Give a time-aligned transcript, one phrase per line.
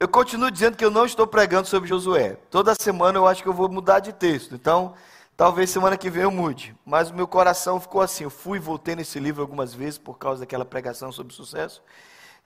[0.00, 2.38] eu continuo dizendo que eu não estou pregando sobre Josué.
[2.50, 4.54] Toda semana eu acho que eu vou mudar de texto.
[4.54, 4.94] Então,
[5.36, 6.74] talvez semana que vem eu mude.
[6.86, 8.24] Mas o meu coração ficou assim.
[8.24, 11.82] Eu fui e voltei nesse livro algumas vezes por causa daquela pregação sobre sucesso.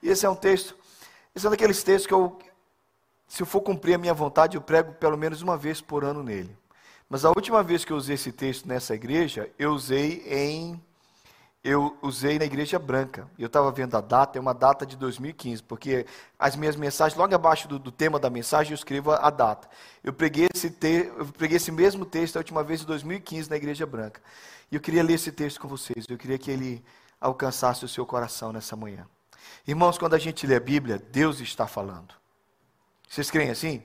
[0.03, 0.75] E esse é um texto,
[1.33, 2.37] esse é um daqueles textos que eu,
[3.25, 6.21] se eu for cumprir a minha vontade, eu prego pelo menos uma vez por ano
[6.21, 6.57] nele.
[7.09, 10.83] Mas a última vez que eu usei esse texto nessa igreja, eu usei em
[11.65, 13.27] eu usei na igreja branca.
[13.39, 16.05] Eu estava vendo a data, é uma data de 2015, porque
[16.37, 19.67] as minhas mensagens, logo abaixo do, do tema da mensagem, eu escrevo a, a data.
[20.03, 23.55] Eu preguei, esse te, eu preguei esse mesmo texto a última vez em 2015 na
[23.55, 24.21] igreja branca.
[24.71, 26.05] E eu queria ler esse texto com vocês.
[26.07, 26.85] Eu queria que ele
[27.19, 29.07] alcançasse o seu coração nessa manhã.
[29.67, 32.13] Irmãos, quando a gente lê a Bíblia, Deus está falando.
[33.09, 33.81] Vocês creem assim?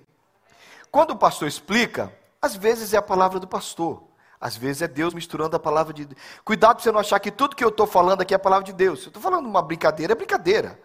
[0.91, 2.13] Quando o pastor explica,
[2.43, 4.05] às vezes é a palavra do pastor,
[4.41, 6.21] às vezes é Deus misturando a palavra de Deus.
[6.43, 8.65] Cuidado para você não achar que tudo que eu estou falando aqui é a palavra
[8.65, 9.01] de Deus.
[9.01, 10.81] Se eu estou falando uma brincadeira, é brincadeira.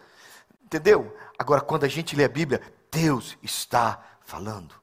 [0.62, 1.16] Entendeu?
[1.38, 2.60] Agora, quando a gente lê a Bíblia,
[2.90, 4.74] Deus está falando.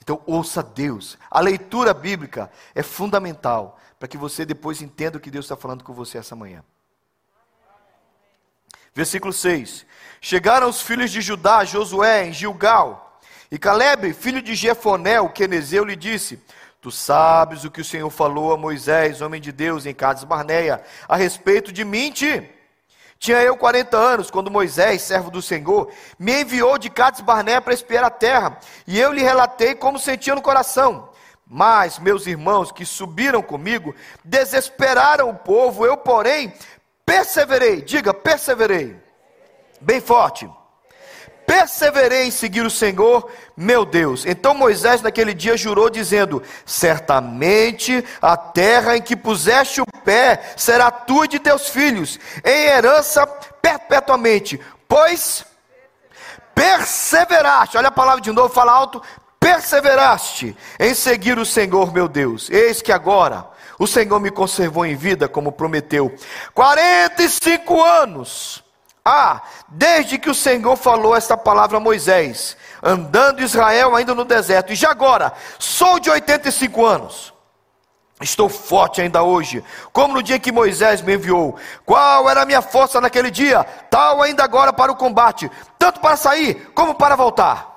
[0.00, 1.18] Então, ouça Deus.
[1.28, 5.82] A leitura bíblica é fundamental para que você depois entenda o que Deus está falando
[5.82, 6.62] com você essa manhã.
[8.94, 9.84] Versículo 6:
[10.20, 15.84] Chegaram os filhos de Judá, Josué, em Gilgal e Caleb, filho de Jefoné, o quenezeu,
[15.84, 16.40] lhe disse:
[16.80, 20.82] Tu sabes o que o Senhor falou a Moisés, homem de Deus, em Cades Barneia,
[21.06, 22.48] a respeito de mim, ti.
[23.18, 27.74] Tinha eu 40 anos, quando Moisés, servo do Senhor, me enviou de Cades Barneia para
[27.74, 31.10] espiar a terra, e eu lhe relatei como sentia no coração.
[31.46, 36.54] Mas meus irmãos que subiram comigo desesperaram o povo, eu, porém,
[37.04, 37.82] perseverei.
[37.82, 38.96] Diga, perseverei.
[39.82, 40.48] Bem forte
[41.50, 44.24] perseverei em seguir o Senhor, meu Deus.
[44.24, 50.92] Então Moisés naquele dia jurou, dizendo: Certamente a terra em que puseste o pé será
[50.92, 55.44] tua e de teus filhos, em herança perpetuamente, pois
[56.54, 57.76] perseveraste.
[57.76, 59.02] Olha a palavra de novo, fala alto:
[59.40, 62.48] perseveraste em seguir o Senhor, meu Deus.
[62.48, 63.44] Eis que agora
[63.76, 66.14] o Senhor me conservou em vida, como prometeu.
[66.54, 68.62] 45 anos
[69.04, 74.72] ah, desde que o Senhor falou esta palavra a Moisés, andando Israel ainda no deserto,
[74.72, 77.34] e já agora, sou de 85 anos.
[78.20, 81.56] Estou forte ainda hoje, como no dia que Moisés me enviou.
[81.86, 83.64] Qual era a minha força naquele dia?
[83.88, 87.70] Tal ainda agora para o combate, tanto para sair como para voltar.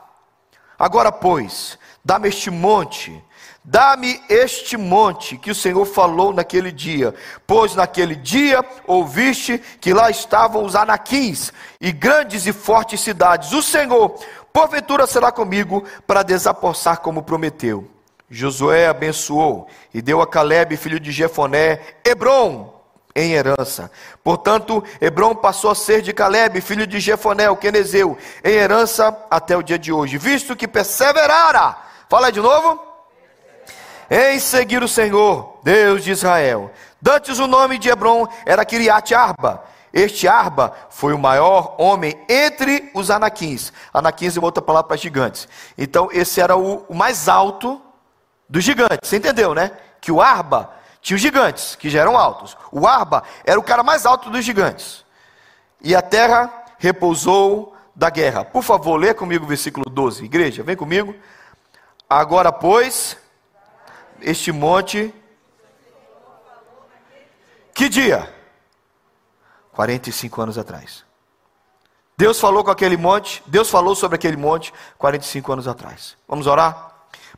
[0.77, 3.23] Agora, pois, dá-me este monte
[3.65, 7.15] Dá-me este monte que o Senhor falou naquele dia,
[7.47, 13.53] pois naquele dia ouviste que lá estavam os anaquins e grandes e fortes cidades.
[13.53, 14.19] O Senhor,
[14.51, 17.89] porventura, será comigo para desapossar como prometeu.
[18.29, 22.73] Josué abençoou e deu a Caleb, filho de Jefoné, Hebron
[23.15, 23.89] em herança.
[24.23, 29.55] Portanto, Hebron passou a ser de Caleb, filho de Jefoné, o quenezeu, em herança até
[29.55, 31.77] o dia de hoje, visto que perseverara.
[32.09, 32.92] Fala de novo
[34.09, 36.71] em seguir o Senhor, Deus de Israel.
[37.01, 39.63] Dantes o nome de Hebron era Kiriat Arba.
[39.93, 43.71] Este Arba foi o maior homem entre os anaquins.
[43.93, 45.47] Anaquins é outra palavra para gigantes.
[45.77, 47.79] Então, esse era o, o mais alto
[48.49, 48.97] dos gigantes.
[49.03, 49.71] Você entendeu, né?
[50.01, 52.57] Que o Arba tinha os gigantes, que já eram altos.
[52.71, 55.05] O Arba era o cara mais alto dos gigantes.
[55.81, 58.43] E a terra repousou da guerra.
[58.43, 60.23] Por favor, lê comigo o versículo 12.
[60.23, 61.13] Igreja, vem comigo.
[62.09, 63.17] Agora, pois,
[64.23, 65.13] este monte.
[67.73, 68.31] Que dia?
[69.73, 71.03] 45 anos atrás.
[72.15, 76.15] Deus falou com aquele monte, Deus falou sobre aquele monte 45 anos atrás.
[76.27, 76.91] Vamos orar?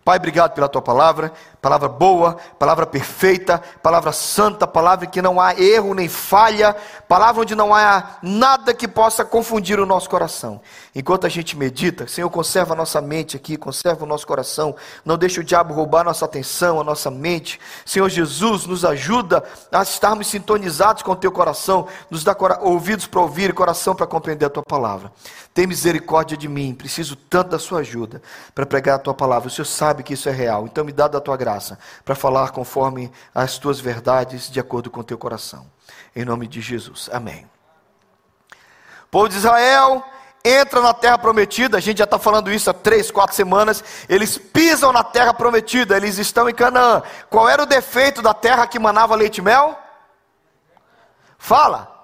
[0.03, 1.33] Pai, obrigado pela tua palavra,
[1.65, 6.75] palavra boa, palavra perfeita, palavra santa, palavra que não há erro nem falha,
[7.07, 10.61] palavra onde não há nada que possa confundir o nosso coração.
[10.93, 15.17] Enquanto a gente medita, Senhor, conserva a nossa mente aqui, conserva o nosso coração, não
[15.17, 17.59] deixe o diabo roubar a nossa atenção, a nossa mente.
[17.83, 23.21] Senhor Jesus, nos ajuda a estarmos sintonizados com o teu coração, nos dá ouvidos para
[23.21, 25.11] ouvir e coração para compreender a tua palavra.
[25.51, 28.21] Tem misericórdia de mim, preciso tanto da sua ajuda
[28.53, 29.47] para pregar a tua palavra.
[29.47, 31.54] O Senhor sabe que isso é real, então me dá da tua graça
[32.03, 35.65] para falar conforme as tuas verdades, de acordo com o teu coração.
[36.15, 37.09] Em nome de Jesus.
[37.11, 37.49] Amém.
[39.09, 40.03] Povo de Israel,
[40.43, 43.83] entra na terra prometida, a gente já está falando isso há três, quatro semanas.
[44.09, 47.01] Eles pisam na terra prometida, eles estão em Canaã.
[47.29, 49.77] Qual era o defeito da terra que manava leite e mel?
[51.37, 51.94] Fala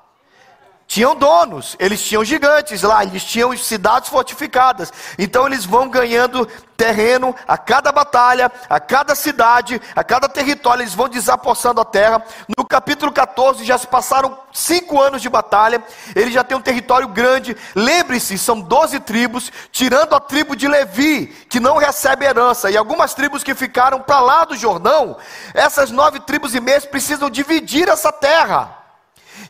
[0.92, 4.92] tinham donos, eles tinham gigantes lá, eles tinham cidades fortificadas.
[5.18, 6.46] Então eles vão ganhando
[6.76, 12.22] terreno a cada batalha, a cada cidade, a cada território, eles vão desapossando a terra.
[12.58, 15.82] No capítulo 14 já se passaram cinco anos de batalha,
[16.14, 17.56] ele já tem um território grande.
[17.74, 23.14] Lembre-se, são 12 tribos, tirando a tribo de Levi, que não recebe herança, e algumas
[23.14, 25.16] tribos que ficaram para lá do Jordão,
[25.54, 28.81] essas nove tribos e meias precisam dividir essa terra.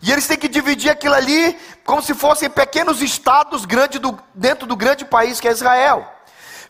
[0.01, 4.65] E eles têm que dividir aquilo ali como se fossem pequenos estados grande do, dentro
[4.65, 6.07] do grande país que é Israel.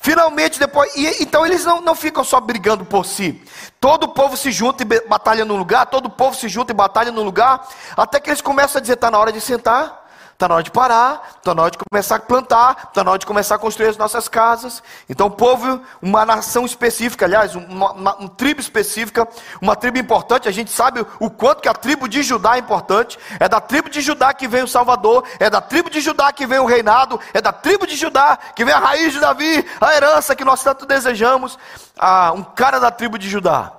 [0.01, 0.93] Finalmente, depois.
[0.95, 3.41] E, então eles não, não ficam só brigando por si.
[3.79, 6.75] Todo o povo se junta e batalha no lugar, todo o povo se junta e
[6.75, 10.00] batalha no lugar, até que eles começam a dizer: está na hora de sentar
[10.41, 13.19] Está na hora de parar, está na hora de começar a plantar, está na hora
[13.19, 14.81] de começar a construir as nossas casas.
[15.07, 19.27] Então, o povo, uma nação específica, aliás, uma, uma, uma, tribo específica,
[19.61, 23.19] uma tribo importante, a gente sabe o quanto que a tribo de Judá é importante.
[23.39, 26.47] É da tribo de Judá que vem o Salvador, é da tribo de Judá que
[26.47, 29.93] vem o reinado, é da tribo de Judá que vem a raiz de Davi, a
[29.93, 31.59] herança que nós tanto desejamos.
[31.95, 33.73] Ah, um cara da tribo de Judá,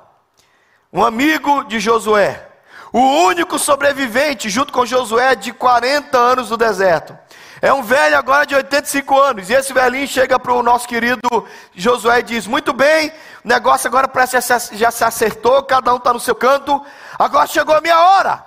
[0.93, 2.52] um amigo de Josué
[2.93, 7.17] o único sobrevivente, junto com Josué, de 40 anos no deserto.
[7.61, 9.49] É um velho agora de 85 anos.
[9.49, 13.13] E esse velhinho chega para o nosso querido Josué e diz: Muito bem,
[13.45, 14.37] o negócio agora parece
[14.69, 16.85] que já se acertou, cada um está no seu canto.
[17.17, 18.45] Agora chegou a minha hora.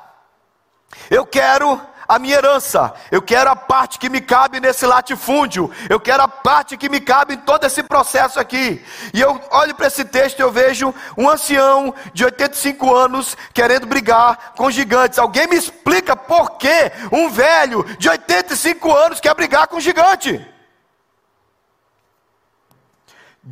[1.09, 5.99] Eu quero a minha herança, eu quero a parte que me cabe nesse latifúndio, eu
[5.99, 8.83] quero a parte que me cabe em todo esse processo aqui.
[9.13, 13.85] E eu olho para esse texto e eu vejo um ancião de 85 anos querendo
[13.85, 15.17] brigar com gigantes.
[15.17, 20.45] Alguém me explica por que um velho de 85 anos quer brigar com um gigante?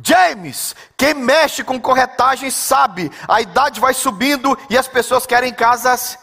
[0.02, 6.18] James, quem mexe com corretagem sabe, a idade vai subindo e as pessoas querem casas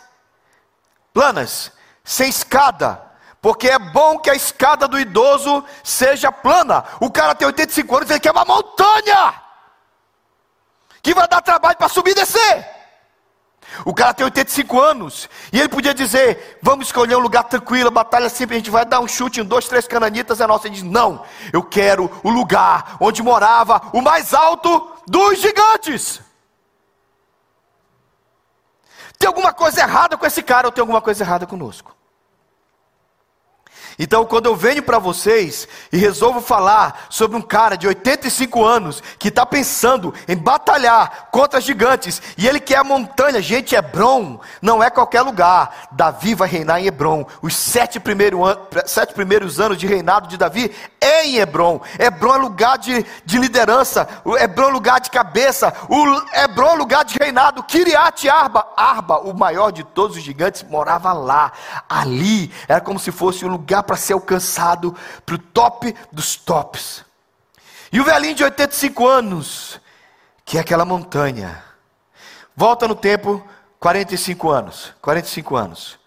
[1.13, 1.71] planas
[2.03, 3.01] sem escada.
[3.41, 6.83] Porque é bom que a escada do idoso seja plana.
[6.99, 9.41] O cara tem 85 anos ele quer uma montanha.
[11.01, 12.69] Que vai dar trabalho para subir e descer.
[13.85, 15.29] O cara tem 85 anos.
[15.51, 18.55] E ele podia dizer: Vamos escolher um lugar tranquilo, batalha sempre.
[18.55, 20.39] A gente vai dar um chute em dois, três cananitas.
[20.39, 20.67] É nossa.
[20.67, 26.21] Ele diz: Não, eu quero o lugar onde morava o mais alto dos gigantes.
[29.21, 31.95] Tem alguma coisa errada com esse cara ou tem alguma coisa errada conosco?
[34.03, 39.03] Então, quando eu venho para vocês e resolvo falar sobre um cara de 85 anos
[39.19, 44.81] que está pensando em batalhar contra gigantes e ele quer a montanha, gente, Hebron não
[44.81, 45.87] é qualquer lugar.
[45.91, 47.27] Davi vai reinar em Hebron.
[47.43, 48.57] Os sete, primeiro an
[48.87, 51.79] sete primeiros anos de reinado de Davi é em Hebron.
[51.99, 56.75] Hebron é lugar de, de liderança, o Hebron é lugar de cabeça, o Hebron é
[56.75, 57.61] lugar de reinado.
[57.61, 61.51] Kiriat Arba, Arba, o maior de todos os gigantes, morava lá.
[61.87, 64.95] Ali era como se fosse um lugar para ser alcançado
[65.25, 67.03] para o top dos tops.
[67.91, 69.81] E o velhinho de 85 anos,
[70.45, 71.61] que é aquela montanha,
[72.55, 73.45] volta no tempo
[73.81, 74.93] 45 anos.
[75.01, 75.99] 45 anos.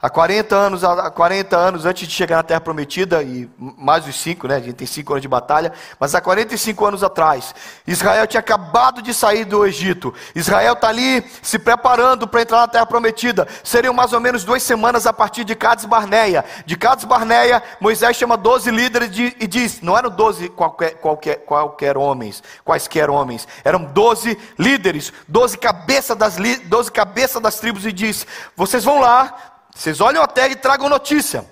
[0.00, 4.14] Há 40 anos, há 40 anos antes de chegar na Terra Prometida, e mais os
[4.20, 4.54] 5, né?
[4.54, 7.52] A gente tem 5 anos de batalha, mas há 45 anos atrás,
[7.84, 10.14] Israel tinha acabado de sair do Egito.
[10.36, 13.48] Israel está ali se preparando para entrar na Terra Prometida.
[13.64, 16.44] Seriam mais ou menos duas semanas a partir de Cades Barneia.
[16.64, 21.38] De Cades Barneia, Moisés chama 12 líderes de, e diz: não eram 12 qualquer, qualquer,
[21.38, 27.90] qualquer homens, quaisquer homens, eram 12 líderes, 12 cabeças das, 12 cabeças das tribos, e
[27.90, 28.24] diz:
[28.56, 31.48] vocês vão lá vocês olham a terra e tragam notícia.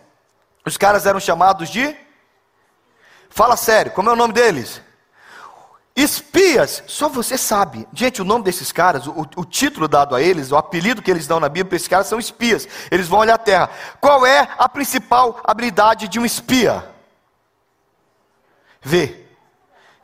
[0.65, 1.97] Os caras eram chamados de.
[3.31, 4.83] Fala sério, como é o nome deles?
[5.95, 7.87] Espias, só você sabe.
[7.93, 11.29] Gente, o nome desses caras, o, o, título dado a eles, o apelido que eles
[11.29, 12.67] dão na Bíblia para esses caras são espias.
[12.91, 13.71] Eles vão olhar a terra.
[14.01, 16.85] Qual é a principal habilidade de um espia?
[18.83, 19.39] Ver,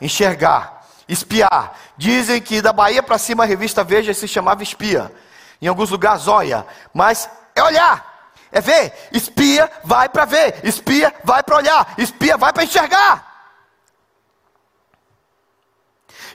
[0.00, 1.76] enxergar, espiar.
[1.96, 5.12] Dizem que da Bahia para cima a revista Veja se chamava espia.
[5.60, 6.64] Em alguns lugares, olha.
[6.94, 8.11] Mas é olhar.
[8.52, 8.92] É ver.
[9.10, 10.60] Espia vai para ver.
[10.62, 11.94] Espia vai para olhar.
[11.96, 13.32] Espia vai para enxergar.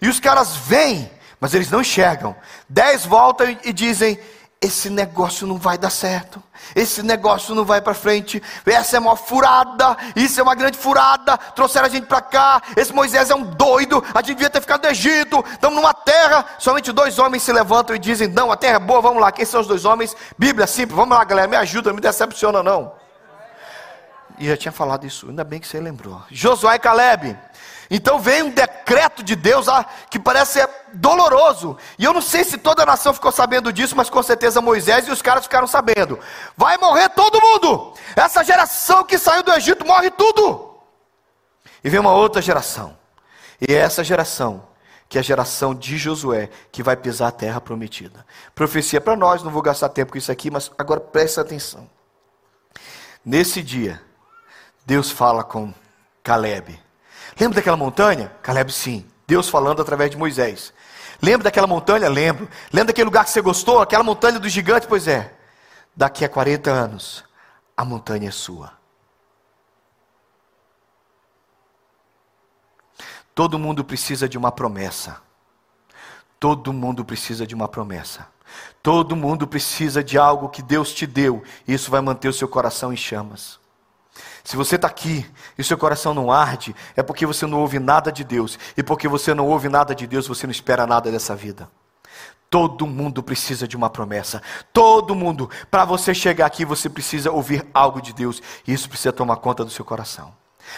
[0.01, 2.35] E os caras vêm, mas eles não enxergam.
[2.67, 4.19] Dez voltam e dizem:
[4.59, 6.41] esse negócio não vai dar certo,
[6.75, 11.37] esse negócio não vai para frente, essa é uma furada, isso é uma grande furada,
[11.37, 14.83] trouxeram a gente para cá, esse Moisés é um doido, a gente devia ter ficado
[14.83, 18.77] no Egito, estamos numa terra, somente dois homens se levantam e dizem, não, a terra
[18.77, 20.15] é boa, vamos lá, quem são os dois homens?
[20.37, 22.93] Bíblia simples, vamos lá galera, me ajuda, me decepciona não.
[24.39, 26.21] E já tinha falado isso, ainda bem que você lembrou.
[26.29, 27.37] Josué e Caleb.
[27.89, 31.77] Então vem um decreto de Deus ah, que parece ser doloroso.
[31.97, 35.07] E eu não sei se toda a nação ficou sabendo disso, mas com certeza Moisés
[35.07, 36.19] e os caras ficaram sabendo.
[36.55, 37.93] Vai morrer todo mundo.
[38.15, 40.75] Essa geração que saiu do Egito morre tudo.
[41.83, 42.97] E vem uma outra geração.
[43.61, 44.67] E é essa geração,
[45.07, 48.25] que é a geração de Josué, que vai pisar a terra prometida.
[48.53, 51.89] Profecia para nós, não vou gastar tempo com isso aqui, mas agora presta atenção.
[53.25, 54.01] Nesse dia,
[54.85, 55.73] Deus fala com
[56.23, 56.86] Caleb.
[57.39, 58.31] Lembra daquela montanha?
[58.41, 59.05] Caleb, sim.
[59.27, 60.73] Deus falando através de Moisés.
[61.21, 62.09] Lembra daquela montanha?
[62.09, 62.49] Lembro.
[62.71, 63.79] Lembra daquele lugar que você gostou?
[63.79, 64.87] Aquela montanha do gigante?
[64.87, 65.33] Pois é.
[65.95, 67.23] Daqui a 40 anos,
[67.75, 68.73] a montanha é sua.
[73.33, 75.21] Todo mundo precisa de uma promessa.
[76.39, 78.27] Todo mundo precisa de uma promessa.
[78.81, 82.93] Todo mundo precisa de algo que Deus te deu, isso vai manter o seu coração
[82.93, 83.59] em chamas.
[84.43, 85.25] Se você está aqui
[85.57, 89.07] e seu coração não arde, é porque você não ouve nada de Deus, e porque
[89.07, 91.69] você não ouve nada de Deus, você não espera nada dessa vida.
[92.49, 94.41] Todo mundo precisa de uma promessa.
[94.71, 95.49] Todo mundo.
[95.69, 98.41] Para você chegar aqui, você precisa ouvir algo de Deus.
[98.65, 100.33] E isso precisa tomar conta do seu coração.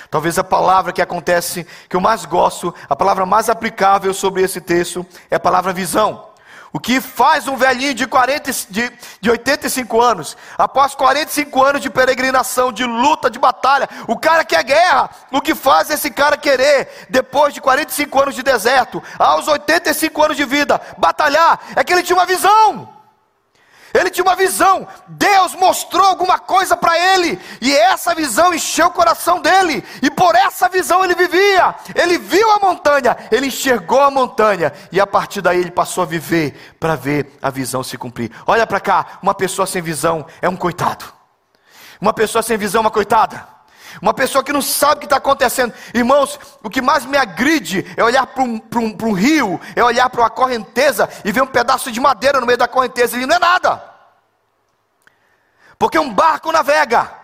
[0.10, 4.60] Talvez a palavra que acontece, que eu mais gosto, a palavra mais aplicável sobre esse
[4.60, 6.28] texto, é a palavra visão.
[6.71, 11.89] O que faz um velhinho de, 40, de, de 85 anos, após 45 anos de
[11.89, 17.07] peregrinação, de luta, de batalha, o cara quer guerra, o que faz esse cara querer,
[17.09, 22.03] depois de 45 anos de deserto, aos 85 anos de vida, batalhar, é que ele
[22.03, 22.99] tinha uma visão.
[23.93, 24.88] Ele tinha uma visão.
[25.08, 27.39] Deus mostrou alguma coisa para ele.
[27.62, 29.84] E essa visão encheu o coração dele.
[30.01, 31.75] E por essa visão ele vivia.
[31.96, 33.17] Ele viu a montanha.
[33.31, 34.72] Ele enxergou a montanha.
[34.91, 38.31] E a partir daí ele passou a viver para ver a visão se cumprir.
[38.46, 39.19] Olha para cá.
[39.22, 41.05] Uma pessoa sem visão é um coitado.
[42.00, 43.58] Uma pessoa sem visão é uma coitada.
[44.01, 45.74] Uma pessoa que não sabe o que está acontecendo.
[45.93, 50.10] Irmãos, o que mais me agride é olhar para um, um, um, rio, é olhar
[50.10, 53.15] para uma correnteza e ver um pedaço de madeira no meio da correnteza.
[53.15, 53.84] Ele não é nada.
[55.77, 57.19] Porque um barco navega.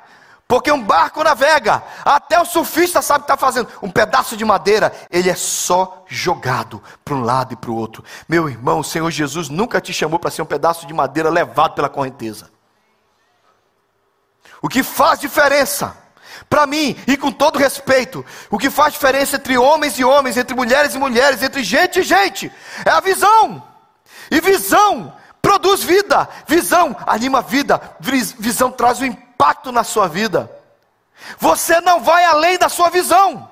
[0.47, 1.83] Porque um barco navega.
[2.03, 3.67] Até o surfista sabe o que está fazendo.
[3.81, 8.03] Um pedaço de madeira, ele é só jogado para um lado e para o outro.
[8.29, 11.73] Meu irmão, o Senhor Jesus nunca te chamou para ser um pedaço de madeira levado
[11.73, 12.51] pela correnteza.
[14.61, 15.97] O que faz diferença
[16.49, 20.55] para mim, e com todo respeito, o que faz diferença entre homens e homens, entre
[20.55, 22.51] mulheres e mulheres, entre gente e gente,
[22.85, 23.63] é a visão.
[24.29, 30.51] E visão produz vida, visão anima vida, visão traz um impacto na sua vida.
[31.37, 33.49] Você não vai além da sua visão.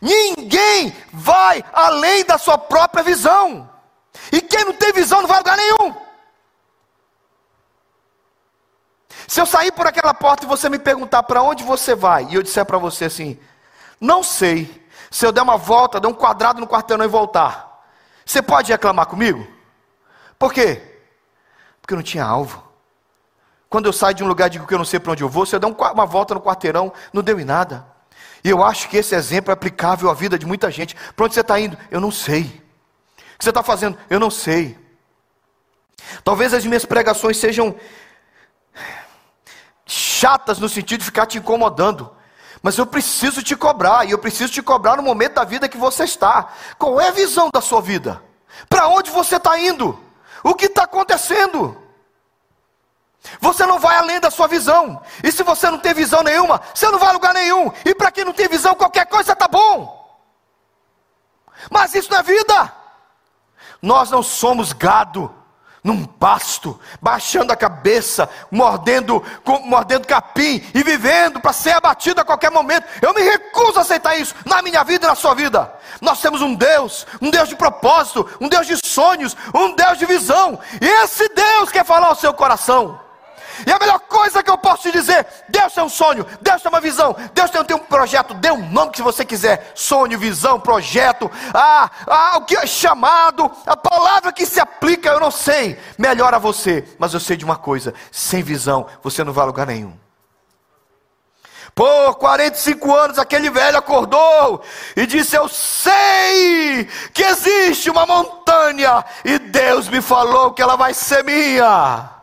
[0.00, 3.68] Ninguém vai além da sua própria visão.
[4.32, 6.03] E quem não tem visão não vai a lugar nenhum.
[9.26, 12.34] Se eu sair por aquela porta e você me perguntar para onde você vai, e
[12.34, 13.38] eu disser para você assim,
[14.00, 17.84] não sei, se eu der uma volta, der um quadrado no quarteirão e voltar,
[18.24, 19.46] você pode reclamar comigo?
[20.38, 20.80] Por quê?
[21.80, 22.62] Porque eu não tinha alvo.
[23.68, 25.28] Quando eu saio de um lugar e digo que eu não sei para onde eu
[25.28, 27.86] vou, se eu der uma volta no quarteirão, não deu em nada.
[28.42, 30.94] E eu acho que esse exemplo é aplicável à vida de muita gente.
[31.16, 31.76] Para onde você está indo?
[31.90, 32.42] Eu não sei.
[33.34, 33.98] O que você está fazendo?
[34.08, 34.78] Eu não sei.
[36.22, 37.74] Talvez as minhas pregações sejam
[39.86, 42.10] chatas no sentido de ficar te incomodando.
[42.62, 45.76] Mas eu preciso te cobrar, e eu preciso te cobrar no momento da vida que
[45.76, 46.48] você está.
[46.78, 48.22] Qual é a visão da sua vida?
[48.68, 49.98] Para onde você está indo?
[50.42, 51.76] O que está acontecendo?
[53.40, 55.02] Você não vai além da sua visão.
[55.22, 57.70] E se você não tem visão nenhuma, você não vai a lugar nenhum.
[57.84, 60.02] E para quem não tem visão, qualquer coisa está bom.
[61.70, 62.72] Mas isso não é vida.
[63.80, 65.34] Nós não somos gado
[65.84, 69.22] num pasto, baixando a cabeça, mordendo,
[69.64, 72.86] mordendo capim e vivendo para ser abatido a qualquer momento.
[73.02, 75.70] Eu me recuso a aceitar isso na minha vida e na sua vida.
[76.00, 80.06] Nós temos um Deus, um Deus de propósito, um Deus de sonhos, um Deus de
[80.06, 80.58] visão.
[80.80, 82.98] E esse Deus quer falar ao seu coração.
[83.66, 86.68] E a melhor coisa que eu posso te dizer: Deus tem um sonho, Deus tem
[86.68, 91.30] uma visão, Deus tem um projeto, dê um nome que você quiser: sonho, visão, projeto,
[91.52, 95.78] ah, ah, o que é chamado, a palavra que se aplica, eu não sei.
[95.98, 99.46] Melhor a você, mas eu sei de uma coisa: sem visão, você não vai a
[99.46, 100.04] lugar nenhum.
[101.74, 104.62] Por 45 anos aquele velho acordou
[104.96, 110.94] e disse: Eu sei que existe uma montanha e Deus me falou que ela vai
[110.94, 112.13] ser minha.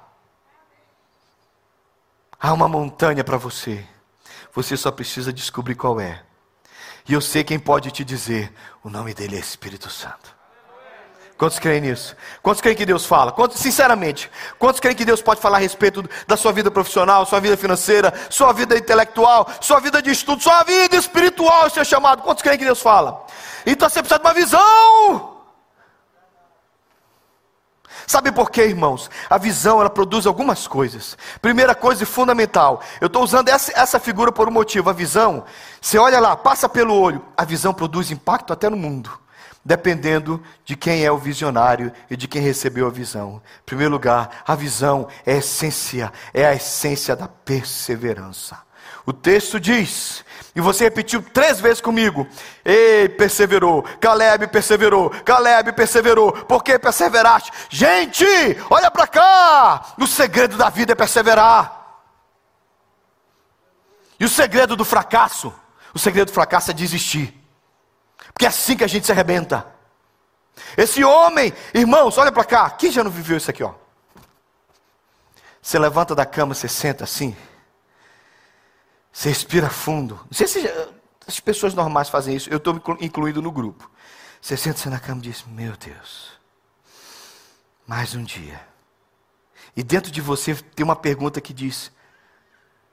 [2.41, 3.86] Há uma montanha para você.
[4.51, 6.24] Você só precisa descobrir qual é.
[7.07, 8.51] E eu sei quem pode te dizer:
[8.83, 10.36] o nome dele é Espírito Santo.
[11.38, 12.15] Quantos creem nisso?
[12.41, 13.31] Quantos creem que Deus fala?
[13.31, 17.39] Quantos, sinceramente, quantos creem que Deus pode falar a respeito da sua vida profissional, sua
[17.39, 22.24] vida financeira, sua vida intelectual, sua vida de estudo, sua vida espiritual, seu chamado?
[22.24, 23.25] Quantos creem que Deus fala?
[23.65, 25.40] Então você precisa de uma visão.
[28.08, 29.10] Sabe por quê, irmãos?
[29.29, 31.17] A visão ela produz algumas coisas.
[31.41, 34.89] Primeira coisa e fundamental, eu estou usando essa, essa figura por um motivo.
[34.89, 35.43] A visão,
[35.79, 39.22] você olha lá, passa pelo olho, a visão produz impacto até no mundo
[39.63, 43.41] dependendo de quem é o visionário e de quem recebeu a visão.
[43.62, 48.58] Em primeiro lugar, a visão é a essência, é a essência da perseverança.
[49.05, 52.27] O texto diz, e você repetiu três vezes comigo:
[52.63, 57.51] Ei, perseverou, Caleb perseverou, Caleb perseverou, por que perseveraste?
[57.70, 58.25] Gente,
[58.70, 59.93] olha para cá!
[59.98, 61.79] O segredo da vida é perseverar.
[64.20, 65.53] E o segredo do fracasso?
[65.93, 67.34] O segredo do fracasso é desistir.
[68.34, 69.65] Porque é assim que a gente se arrebenta.
[70.77, 72.70] Esse homem, irmãos, olha para cá.
[72.70, 73.74] Quem já não viveu isso aqui, ó?
[75.62, 77.36] Você levanta da cama, você senta assim.
[79.12, 80.15] Você respira fundo.
[80.15, 80.60] Não sei se
[81.27, 82.50] as pessoas normais fazem isso.
[82.50, 83.89] Eu estou incluído no grupo.
[84.41, 86.32] Você senta-se na cama e diz: Meu Deus,
[87.86, 88.65] mais um dia.
[89.75, 91.91] E dentro de você tem uma pergunta que diz: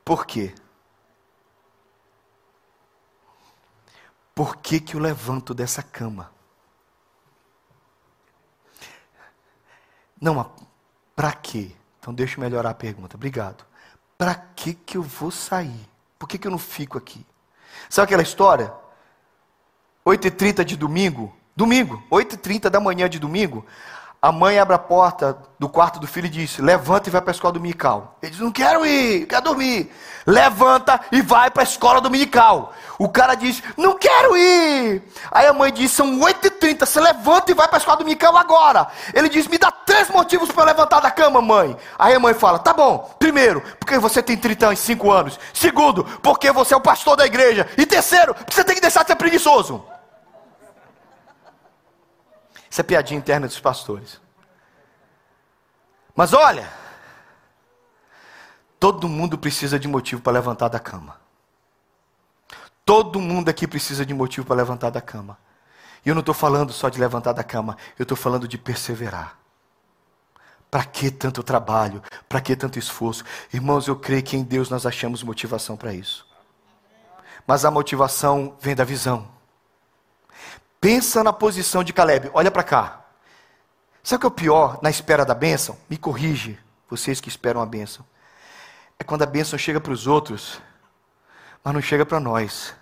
[0.05, 0.55] Por quê?
[4.35, 6.31] Por que, que eu levanto dessa cama?
[10.21, 10.53] Não,
[11.15, 11.73] para quê?
[11.99, 13.17] Então deixa eu melhorar a pergunta.
[13.17, 13.65] Obrigado.
[14.17, 15.89] Para que que eu vou sair?
[16.19, 17.25] Por que que eu não fico aqui?
[17.89, 18.73] Sabe aquela história?
[20.05, 23.65] 8h30 de domingo, domingo, 8h30 da manhã de domingo,
[24.21, 27.31] a mãe abre a porta do quarto do filho e diz: Levanta e vai para
[27.31, 28.19] a escola dominical.
[28.21, 29.93] Ele diz: Não quero ir, quero dormir.
[30.27, 32.73] Levanta e vai para a escola dominical.
[32.99, 35.05] O cara diz: Não quero ir.
[35.31, 38.89] Aí a mãe diz: São 8h30, você levanta e vai para a escola dominical agora.
[39.15, 41.77] Ele diz: Me dá três motivos para levantar da cama, mãe.
[41.97, 43.15] Aí a mãe fala: Tá bom.
[43.21, 45.39] Primeiro, porque você tem 35 anos.
[45.55, 47.69] Segundo, porque você é o pastor da igreja.
[47.79, 49.85] E terceiro, porque você tem que deixar de ser preguiçoso.
[52.71, 54.21] Isso é piadinha interna dos pastores.
[56.15, 56.69] Mas olha,
[58.79, 61.21] todo mundo precisa de motivo para levantar da cama.
[62.85, 65.39] Todo mundo aqui precisa de motivo para levantar da cama.
[66.05, 69.39] E eu não estou falando só de levantar da cama, eu estou falando de perseverar.
[70.71, 72.03] Para que tanto trabalho?
[72.29, 73.25] Para que tanto esforço?
[73.53, 76.27] Irmãos, eu creio que em Deus nós achamos motivação para isso.
[77.47, 79.38] Mas a motivação vem da visão.
[80.81, 83.01] Pensa na posição de Caleb, olha para cá.
[84.03, 85.77] Sabe o que é o pior na espera da bênção?
[85.89, 88.05] Me corrige, vocês que esperam a bênção.
[88.99, 90.61] É quando a bênção chega para os outros,
[91.63, 92.75] mas não chega para nós.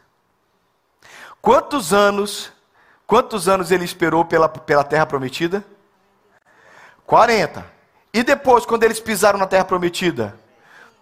[1.40, 2.52] Quantos anos,
[3.06, 5.64] quantos anos ele esperou pela, pela terra prometida?
[7.06, 7.64] 40.
[8.12, 10.38] E depois, quando eles pisaram na terra prometida,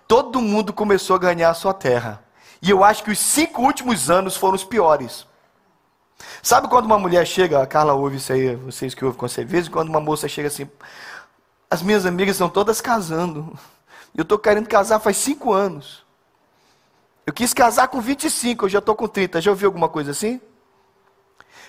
[0.06, 2.22] todo mundo começou a ganhar a sua terra.
[2.60, 5.26] E eu acho que os cinco últimos anos foram os piores.
[6.42, 9.70] Sabe quando uma mulher chega, a Carla ouve isso aí, vocês que ouvem com certeza,
[9.70, 10.68] quando uma moça chega assim,
[11.70, 13.58] as minhas amigas estão todas casando.
[14.14, 16.04] Eu estou querendo casar faz cinco anos.
[17.26, 19.40] Eu quis casar com 25, eu já estou com 30.
[19.40, 20.40] Já ouviu alguma coisa assim?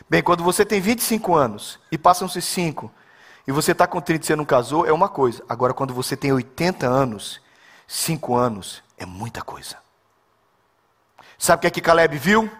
[0.09, 2.91] Bem, quando você tem 25 anos e passam-se 5
[3.47, 5.43] e você está com 30 e você não casou, é uma coisa.
[5.47, 7.41] Agora, quando você tem 80 anos,
[7.87, 9.77] 5 anos é muita coisa.
[11.37, 12.51] Sabe o que é que Caleb viu?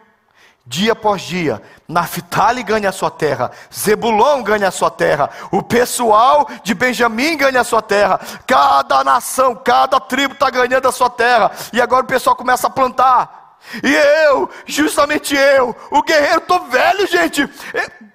[0.66, 6.48] Dia após dia, Naphtali ganha a sua terra, Zebulon ganha a sua terra, o pessoal
[6.64, 11.52] de Benjamim ganha a sua terra, cada nação, cada tribo está ganhando a sua terra,
[11.72, 13.58] e agora o pessoal começa a plantar.
[13.84, 17.48] E eu, justamente eu, o guerreiro, tô velho, gente.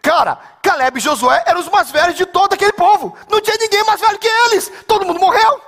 [0.00, 3.16] Cara, Caleb e Josué eram os mais velhos de todo aquele povo.
[3.28, 4.70] Não tinha ninguém mais velho que eles.
[4.86, 5.60] Todo mundo morreu.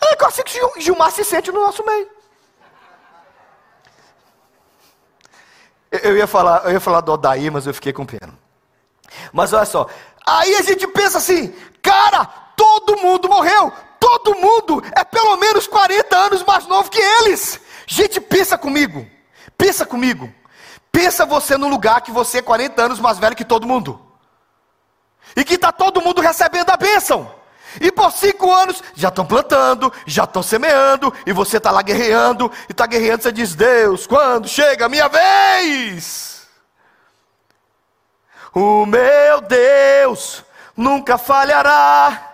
[0.00, 2.08] É assim que Gilmar se sente no nosso meio.
[5.90, 8.38] Eu ia falar, eu ia falar do Odaí, mas eu fiquei com pena.
[9.32, 9.88] Mas olha só,
[10.26, 12.24] aí a gente pensa assim, cara,
[12.56, 17.60] todo mundo morreu, todo mundo é pelo menos 40 anos mais novo que eles.
[17.86, 19.04] Gente, pensa comigo,
[19.58, 20.32] pensa comigo.
[20.92, 24.00] Pensa você no lugar que você é 40 anos mais velho que todo mundo.
[25.36, 27.32] E que está todo mundo recebendo a bênção.
[27.80, 32.50] E por cinco anos já estão plantando, já estão semeando, e você está lá guerreando,
[32.68, 36.48] e está guerreando, você diz: Deus, quando chega a minha vez?
[38.54, 40.42] O meu Deus
[40.76, 42.26] nunca falhará.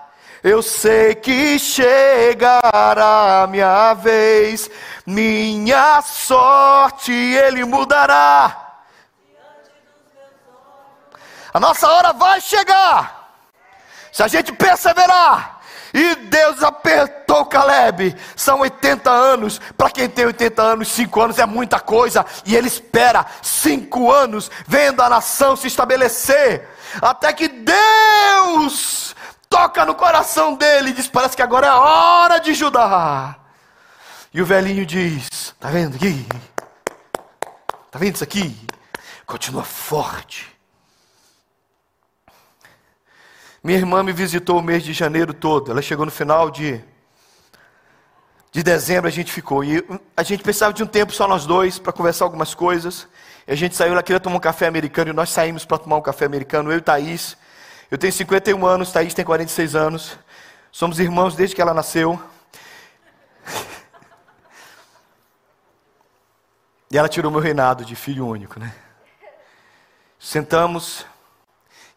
[0.43, 4.71] Eu sei que chegará a minha vez,
[5.05, 8.67] minha sorte ele mudará
[11.57, 13.16] A nossa hora vai chegar.
[14.17, 15.61] Se a gente perseverar.
[15.93, 18.17] E Deus apertou Caleb.
[18.35, 19.61] São 80 anos.
[19.77, 22.25] Para quem tem 80 anos, 5 anos é muita coisa.
[22.47, 26.67] E ele espera 5 anos vendo a nação se estabelecer.
[27.03, 29.15] Até que Deus
[29.51, 33.37] toca no coração dele e diz: Parece que agora é a hora de Judá.
[34.33, 36.27] E o velhinho diz: Está vendo aqui?
[37.85, 38.67] Está vendo isso aqui?
[39.27, 40.56] Continua forte.
[43.67, 45.73] Minha irmã me visitou o mês de janeiro todo.
[45.73, 46.81] Ela chegou no final de,
[48.53, 49.65] de dezembro, a gente ficou.
[49.65, 49.85] E
[50.17, 53.09] a gente precisava de um tempo só nós dois para conversar algumas coisas.
[53.45, 55.97] E a gente saiu, ela queria tomar um café americano e nós saímos para tomar
[55.97, 57.37] um café americano, eu e Thaís.
[57.91, 60.17] Eu tenho 51 anos, Thaís tem 46 anos.
[60.71, 62.23] Somos irmãos desde que ela nasceu.
[66.89, 68.73] E ela tirou meu reinado de filho único, né?
[70.21, 71.05] Sentamos,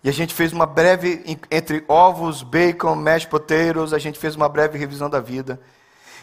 [0.04, 4.48] e a gente fez uma breve, entre ovos, bacon, mashed potatoes, a gente fez uma
[4.48, 5.60] breve revisão da vida.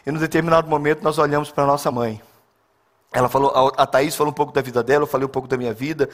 [0.07, 2.23] E num determinado momento nós olhamos para nossa mãe.
[3.13, 5.59] Ela falou, a Thaís falou um pouco da vida dela, eu falei um pouco da
[5.59, 6.09] minha vida.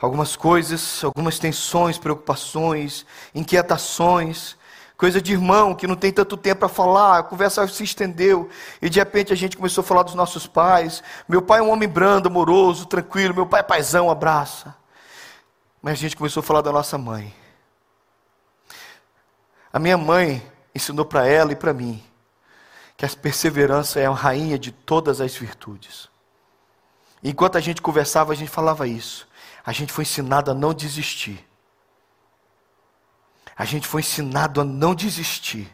[0.00, 4.56] Algumas coisas, algumas tensões, preocupações, inquietações.
[4.96, 8.48] Coisa de irmão que não tem tanto tempo para falar, a conversa se estendeu.
[8.82, 11.02] E de repente a gente começou a falar dos nossos pais.
[11.28, 13.34] Meu pai é um homem brando, amoroso, tranquilo.
[13.34, 14.77] Meu pai é paizão, abraça.
[15.80, 17.34] Mas a gente começou a falar da nossa mãe.
[19.72, 20.42] A minha mãe
[20.74, 22.02] ensinou para ela e para mim
[22.96, 26.08] que a perseverança é a rainha de todas as virtudes.
[27.22, 29.28] Enquanto a gente conversava, a gente falava isso.
[29.64, 31.46] A gente foi ensinado a não desistir.
[33.56, 35.72] A gente foi ensinado a não desistir.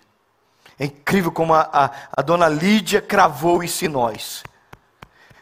[0.79, 4.43] É incrível como a, a, a dona Lídia cravou isso em nós.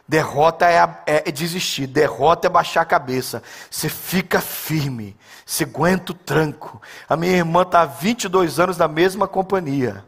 [0.06, 3.42] Derrota é, é, é, desistir, derrota é baixar a cabeça.
[3.70, 6.82] Você fica firme, você aguenta o tranco.
[7.08, 10.04] A minha irmã está há 22 anos na mesma companhia.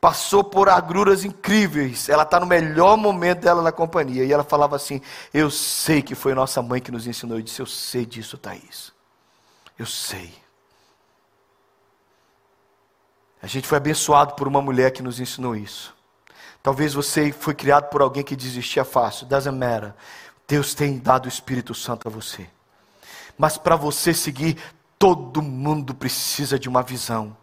[0.00, 2.08] Passou por agruras incríveis.
[2.08, 4.24] Ela está no melhor momento dela na companhia.
[4.24, 5.00] E ela falava assim:
[5.34, 7.38] Eu sei que foi nossa mãe que nos ensinou.
[7.38, 8.92] Eu disse: Eu sei disso, Thaís.
[9.76, 10.32] Eu sei.
[13.42, 15.97] A gente foi abençoado por uma mulher que nos ensinou isso.
[16.62, 19.26] Talvez você foi criado por alguém que desistia fácil.
[19.26, 19.94] Doesn't matter.
[20.46, 22.48] Deus tem dado o Espírito Santo a você.
[23.36, 24.58] Mas para você seguir,
[24.98, 27.36] todo mundo precisa de uma visão.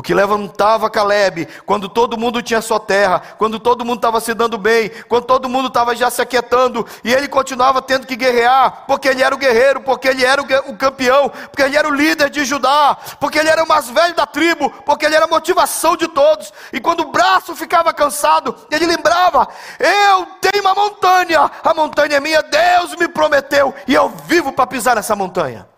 [0.00, 4.32] O que levantava Caleb, quando todo mundo tinha sua terra, quando todo mundo estava se
[4.32, 8.84] dando bem, quando todo mundo estava já se aquietando, e ele continuava tendo que guerrear,
[8.86, 12.30] porque ele era o guerreiro, porque ele era o campeão, porque ele era o líder
[12.30, 15.94] de Judá, porque ele era o mais velho da tribo, porque ele era a motivação
[15.94, 16.50] de todos.
[16.72, 22.20] E quando o braço ficava cansado, ele lembrava: Eu tenho uma montanha, a montanha é
[22.20, 25.68] minha, Deus me prometeu, e eu vivo para pisar nessa montanha.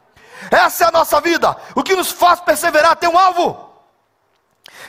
[0.49, 1.57] Essa é a nossa vida.
[1.75, 3.72] O que nos faz perseverar tem um alvo.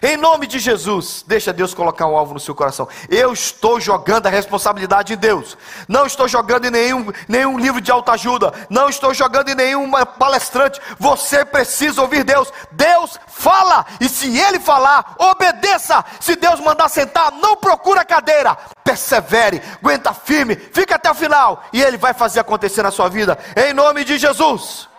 [0.01, 2.87] Em nome de Jesus, deixa Deus colocar um alvo no seu coração.
[3.09, 5.57] Eu estou jogando a responsabilidade em Deus.
[5.87, 8.53] Não estou jogando em nenhum, nenhum livro de autoajuda.
[8.69, 10.79] Não estou jogando em nenhum palestrante.
[10.99, 12.51] Você precisa ouvir Deus.
[12.71, 13.85] Deus fala.
[13.99, 16.03] E se Ele falar, obedeça.
[16.19, 18.57] Se Deus mandar sentar, não procura cadeira.
[18.83, 21.63] Persevere, aguenta firme, fica até o final.
[21.71, 23.37] E Ele vai fazer acontecer na sua vida.
[23.55, 24.92] Em nome de Jesus.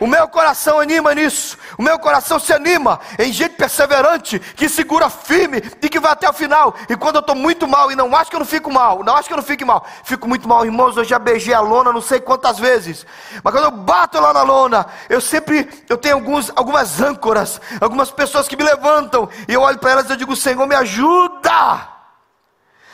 [0.00, 1.58] O meu coração anima nisso.
[1.76, 6.28] O meu coração se anima em gente perseverante, que segura firme e que vai até
[6.28, 6.74] o final.
[6.88, 9.16] E quando eu estou muito mal, e não acho que eu não fico mal, não
[9.16, 10.96] acho que eu não fique mal, fico muito mal, irmãos.
[10.96, 13.04] Eu já beijei a lona não sei quantas vezes.
[13.42, 18.10] Mas quando eu bato lá na lona, eu sempre eu tenho alguns, algumas âncoras, algumas
[18.10, 19.28] pessoas que me levantam.
[19.48, 21.88] E eu olho para elas e digo, Senhor, me ajuda.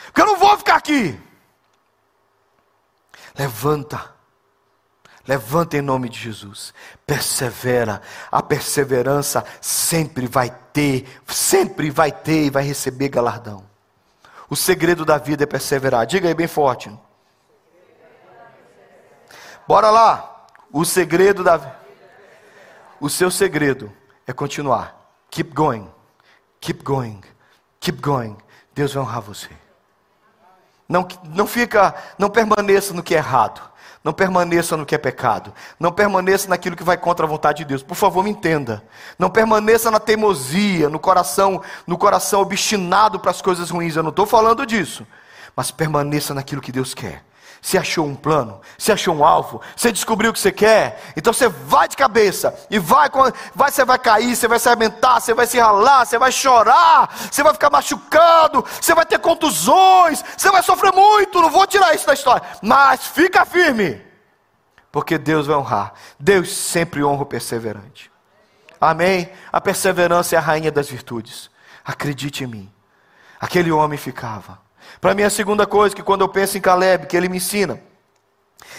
[0.07, 1.21] Porque eu não vou ficar aqui.
[3.37, 4.14] Levanta
[5.27, 6.75] Levanta em nome de Jesus.
[7.07, 8.03] Persevera.
[8.31, 13.65] A perseverança sempre vai ter, sempre vai ter e vai receber galardão.
[14.49, 16.07] O segredo da vida é perseverar.
[16.07, 16.93] Diga aí bem forte.
[19.67, 20.47] Bora lá.
[20.71, 21.77] O segredo da
[23.01, 23.93] O seu segredo
[24.27, 24.95] é continuar.
[25.31, 25.91] Keep going.
[26.61, 27.21] Keep going.
[27.81, 28.37] Keep going.
[28.75, 29.51] Deus vai honrar você.
[30.89, 33.73] Não, não fica, não permaneça no que é errado.
[34.05, 35.55] Não permaneça no que é pecado.
[35.81, 37.83] Não permaneça naquilo que vai contra a vontade de Deus.
[37.83, 38.85] Por favor, me entenda.
[39.19, 43.97] Não permaneça na teimosia, no coração, no coração obstinado para as coisas ruins.
[43.97, 45.07] Eu não estou falando disso.
[45.57, 47.25] Mas permaneça naquilo que Deus quer.
[47.65, 51.33] Você achou um plano, você achou um alvo, você descobriu o que você quer, então
[51.33, 53.09] você vai de cabeça e vai,
[53.55, 57.09] vai, você vai cair, você vai se arrebentar, você vai se ralar, você vai chorar,
[57.33, 61.41] você vai ficar machucado, você vai ter contusões, você vai sofrer muito.
[61.41, 63.99] Não vou tirar isso da história, mas fica firme,
[64.93, 65.95] porque Deus vai honrar.
[66.21, 68.13] Deus sempre honra o perseverante.
[68.79, 69.33] Amém?
[69.51, 71.51] A perseverança é a rainha das virtudes.
[71.83, 72.73] Acredite em mim.
[73.41, 74.64] Aquele homem ficava.
[75.05, 77.79] Para mim, a segunda coisa que quando eu penso em Caleb, que ele me ensina,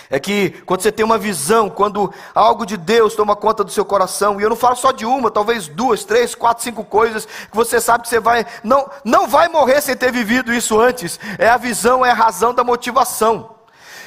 [0.10, 3.86] é que quando você tem uma visão, quando algo de Deus toma conta do seu
[3.86, 7.56] coração, e eu não falo só de uma, talvez duas, três, quatro, cinco coisas, que
[7.56, 11.20] você sabe que você vai, não, não vai morrer sem ter vivido isso antes.
[11.38, 13.58] É a visão, é a razão da motivação.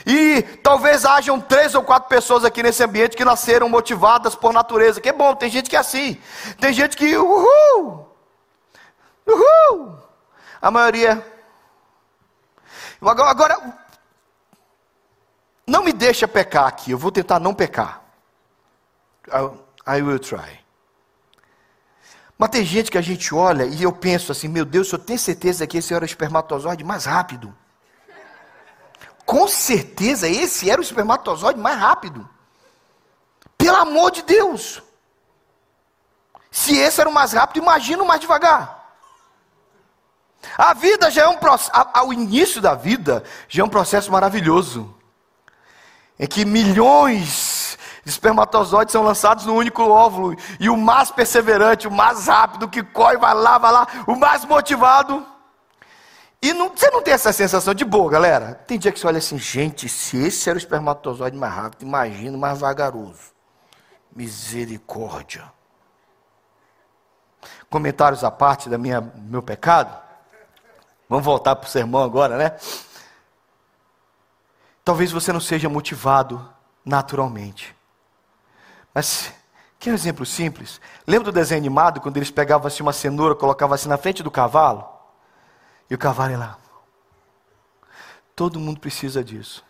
[0.05, 5.01] E talvez hajam três ou quatro pessoas aqui nesse ambiente que nasceram motivadas por natureza,
[5.01, 6.21] que é bom, tem gente que é assim.
[6.59, 8.09] Tem gente que, uhul,
[9.25, 9.99] uhul.
[10.61, 11.38] A maioria.
[13.01, 13.81] Agora,
[15.67, 18.03] não me deixa pecar aqui, eu vou tentar não pecar.
[19.87, 20.65] I will try.
[22.39, 25.19] Mas tem gente que a gente olha e eu penso assim, meu Deus, eu tenho
[25.19, 27.55] certeza que esse era o espermatozoide mais rápido.
[29.27, 32.29] Com certeza esse era o espermatozoide mais rápido.
[33.59, 34.81] Pelo amor de Deus.
[36.51, 38.78] Se esse era o mais rápido, imagina o mais devagar.
[40.57, 44.95] A vida já é um processo, ao início da vida, já é um processo maravilhoso
[46.19, 51.91] em que milhões de espermatozoides são lançados no único óvulo, e o mais perseverante, o
[51.93, 55.25] mais rápido, que corre, vai lá, vai lá, o mais motivado.
[56.41, 58.55] E não, você não tem essa sensação de boa, galera?
[58.67, 62.37] Tem dia que você olha assim, gente, se esse era o espermatozoide mais rápido, imagina
[62.39, 63.33] mais vagaroso.
[64.15, 65.45] Misericórdia.
[67.69, 70.08] Comentários à parte da minha meu pecado.
[71.09, 72.57] Vamos voltar para o sermão agora, né?
[74.85, 76.47] Talvez você não seja motivado
[76.85, 77.75] naturalmente.
[78.93, 79.33] Mas,
[79.79, 80.81] que um exemplo simples.
[81.07, 84.31] Lembra do desenho animado, quando eles pegavam assim uma cenoura, colocavam assim na frente do
[84.31, 84.87] cavalo?
[85.89, 86.59] E o cavalo ia lá.
[88.35, 89.65] Todo mundo precisa disso.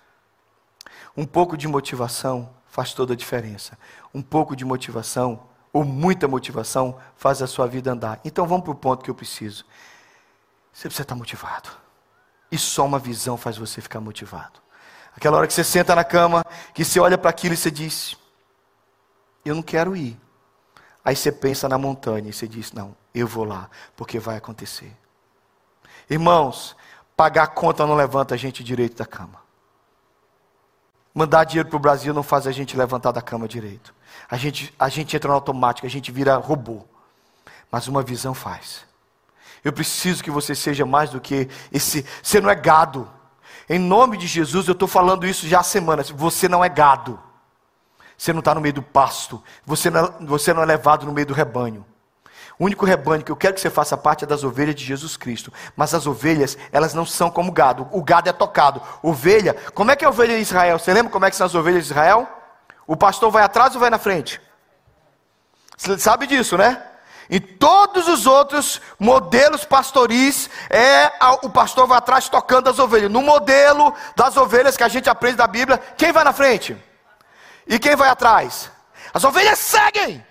[1.16, 3.78] Um pouco de motivação faz toda a diferença.
[4.14, 8.20] Um pouco de motivação, ou muita motivação, faz a sua vida andar.
[8.24, 9.64] Então vamos para o ponto que eu preciso.
[10.72, 11.70] Você precisa estar motivado.
[12.50, 14.60] E só uma visão faz você ficar motivado.
[15.16, 18.16] Aquela hora que você senta na cama, que você olha para aquilo e você diz:
[19.44, 20.18] Eu não quero ir.
[21.04, 24.96] Aí você pensa na montanha e você diz: Não, eu vou lá, porque vai acontecer.
[26.08, 26.76] Irmãos,
[27.16, 29.42] pagar a conta não levanta a gente direito da cama.
[31.12, 33.92] Mandar dinheiro para o Brasil não faz a gente levantar da cama direito.
[34.30, 36.84] A gente, a gente entra no automático, a gente vira robô.
[37.70, 38.87] Mas uma visão faz.
[39.64, 42.04] Eu preciso que você seja mais do que esse.
[42.22, 43.08] Você não é gado.
[43.68, 46.10] Em nome de Jesus, eu estou falando isso já há semanas.
[46.10, 47.20] Você não é gado.
[48.16, 49.42] Você não está no meio do pasto.
[49.64, 51.84] Você não, é, você não é levado no meio do rebanho.
[52.58, 55.16] O único rebanho que eu quero que você faça parte é das ovelhas de Jesus
[55.16, 55.52] Cristo.
[55.76, 57.86] Mas as ovelhas, elas não são como gado.
[57.92, 58.82] O gado é tocado.
[59.02, 60.78] Ovelha, como é que é a ovelha de Israel?
[60.78, 62.26] Você lembra como é que são as ovelhas de Israel?
[62.86, 64.40] O pastor vai atrás ou vai na frente?
[65.76, 66.82] Você sabe disso, né?
[67.30, 71.12] Em todos os outros modelos pastoris, é
[71.42, 73.10] o pastor vai atrás tocando as ovelhas.
[73.10, 76.76] No modelo das ovelhas que a gente aprende da Bíblia, quem vai na frente?
[77.66, 78.70] E quem vai atrás?
[79.12, 80.24] As ovelhas seguem.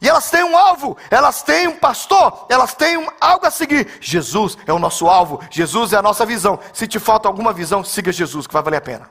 [0.00, 3.98] E elas têm um alvo, elas têm um pastor, elas têm um, algo a seguir.
[4.00, 6.58] Jesus é o nosso alvo, Jesus é a nossa visão.
[6.72, 9.10] Se te falta alguma visão, siga Jesus, que vai valer a pena.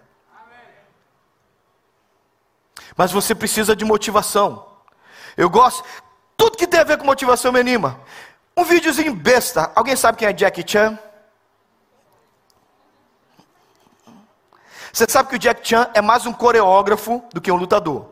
[2.98, 4.66] Mas você precisa de motivação.
[5.38, 5.84] Eu gosto,
[6.40, 8.00] tudo que tem a ver com motivação me anima.
[8.56, 9.70] Um videozinho besta.
[9.76, 10.98] Alguém sabe quem é Jackie Chan?
[14.94, 18.06] Você sabe que o Jack Chan é mais um coreógrafo do que um lutador.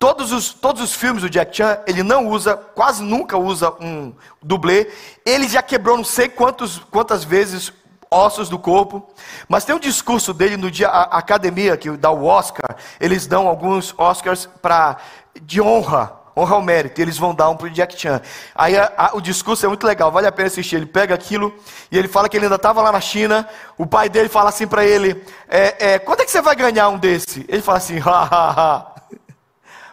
[0.00, 4.12] Todos os, todos os filmes do Jack Chan, ele não usa, quase nunca usa um
[4.42, 4.90] dublê.
[5.24, 7.72] Ele já quebrou não sei quantos, quantas vezes
[8.10, 9.08] ossos do corpo.
[9.48, 13.28] Mas tem um discurso dele no dia, a, a academia que dá o Oscar, eles
[13.28, 14.96] dão alguns Oscars para
[15.40, 18.20] de honra honra ao mérito, e eles vão dar um para o Jack Chan.
[18.54, 20.76] Aí a, a, o discurso é muito legal, vale a pena assistir.
[20.76, 21.54] Ele pega aquilo
[21.90, 23.48] e ele fala que ele ainda estava lá na China.
[23.76, 26.88] O pai dele fala assim para ele: é, é, Quando é que você vai ganhar
[26.88, 27.44] um desse?
[27.48, 28.94] Ele fala assim: ha,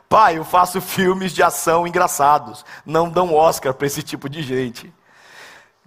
[0.10, 2.64] Pai, eu faço filmes de ação engraçados.
[2.86, 4.94] Não dão Oscar para esse tipo de gente.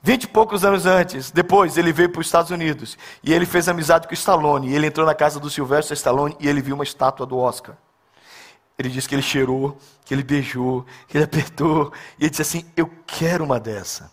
[0.02, 3.68] Vinte e poucos anos antes, depois, ele veio para os Estados Unidos e ele fez
[3.68, 4.72] amizade com o Stallone.
[4.74, 7.76] Ele entrou na casa do Sylvester Stallone e ele viu uma estátua do Oscar.
[8.80, 11.92] Ele disse que ele cheirou, que ele beijou, que ele apertou.
[12.18, 14.10] E ele disse assim: Eu quero uma dessa.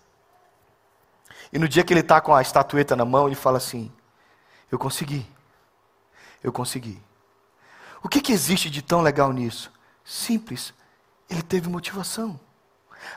[1.53, 3.89] E no dia que ele está com a estatueta na mão, ele fala assim:
[4.69, 5.25] Eu consegui.
[6.43, 7.01] Eu consegui.
[8.03, 9.71] O que, que existe de tão legal nisso?
[10.03, 10.73] Simples.
[11.29, 12.37] Ele teve motivação.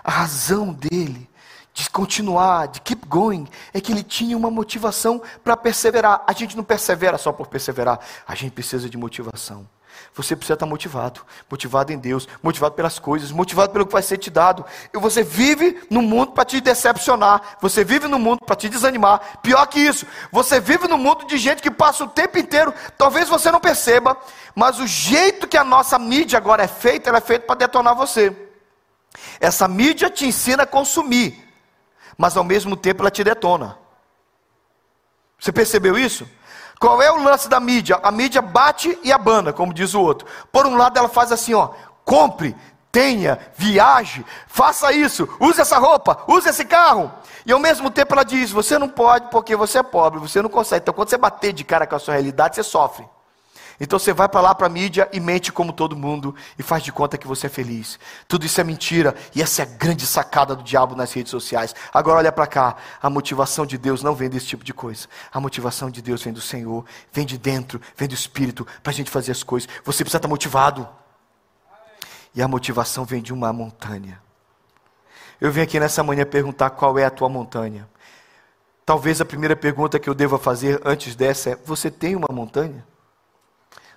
[0.05, 1.29] A razão dele
[1.75, 6.23] de continuar, de keep going, é que ele tinha uma motivação para perseverar.
[6.29, 9.69] A gente não persevera só por perseverar, a gente precisa de motivação.
[10.15, 14.19] Você precisa estar motivado, motivado em Deus, motivado pelas coisas, motivado pelo que vai ser
[14.19, 14.65] te dado.
[14.93, 19.39] E você vive no mundo para te decepcionar, você vive no mundo para te desanimar.
[19.41, 23.29] Pior que isso, você vive no mundo de gente que passa o tempo inteiro, talvez
[23.29, 24.17] você não perceba,
[24.55, 27.95] mas o jeito que a nossa mídia agora é feita, ela é feita para detonar
[27.95, 28.37] você.
[29.39, 31.49] Essa mídia te ensina a consumir,
[32.19, 33.79] mas ao mesmo tempo ela te detona.
[35.39, 36.29] Você percebeu isso?
[36.81, 38.01] Qual é o lance da mídia?
[38.03, 40.27] A mídia bate e abana, como diz o outro.
[40.51, 41.69] Por um lado, ela faz assim, ó,
[42.07, 42.57] compre,
[42.91, 47.13] tenha, viaje, faça isso, use essa roupa, use esse carro.
[47.45, 50.49] E ao mesmo tempo ela diz: você não pode porque você é pobre, você não
[50.49, 50.81] consegue.
[50.83, 53.07] Então, quando você bater de cara com a sua realidade, você sofre.
[53.81, 56.83] Então você vai para lá para a mídia e mente como todo mundo e faz
[56.83, 57.99] de conta que você é feliz.
[58.29, 61.75] Tudo isso é mentira e essa é a grande sacada do diabo nas redes sociais.
[61.91, 65.09] Agora olha para cá, a motivação de Deus não vem desse tipo de coisa.
[65.33, 68.95] A motivação de Deus vem do Senhor, vem de dentro, vem do Espírito para a
[68.95, 69.67] gente fazer as coisas.
[69.83, 70.87] Você precisa estar motivado.
[72.35, 74.21] E a motivação vem de uma montanha.
[75.41, 77.89] Eu vim aqui nessa manhã perguntar qual é a tua montanha.
[78.85, 82.85] Talvez a primeira pergunta que eu deva fazer antes dessa é: você tem uma montanha?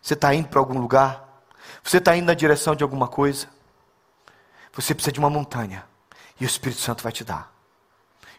[0.03, 1.23] Você está indo para algum lugar?
[1.81, 3.47] Você está indo na direção de alguma coisa?
[4.73, 5.85] Você precisa de uma montanha.
[6.37, 7.53] E o Espírito Santo vai te dar.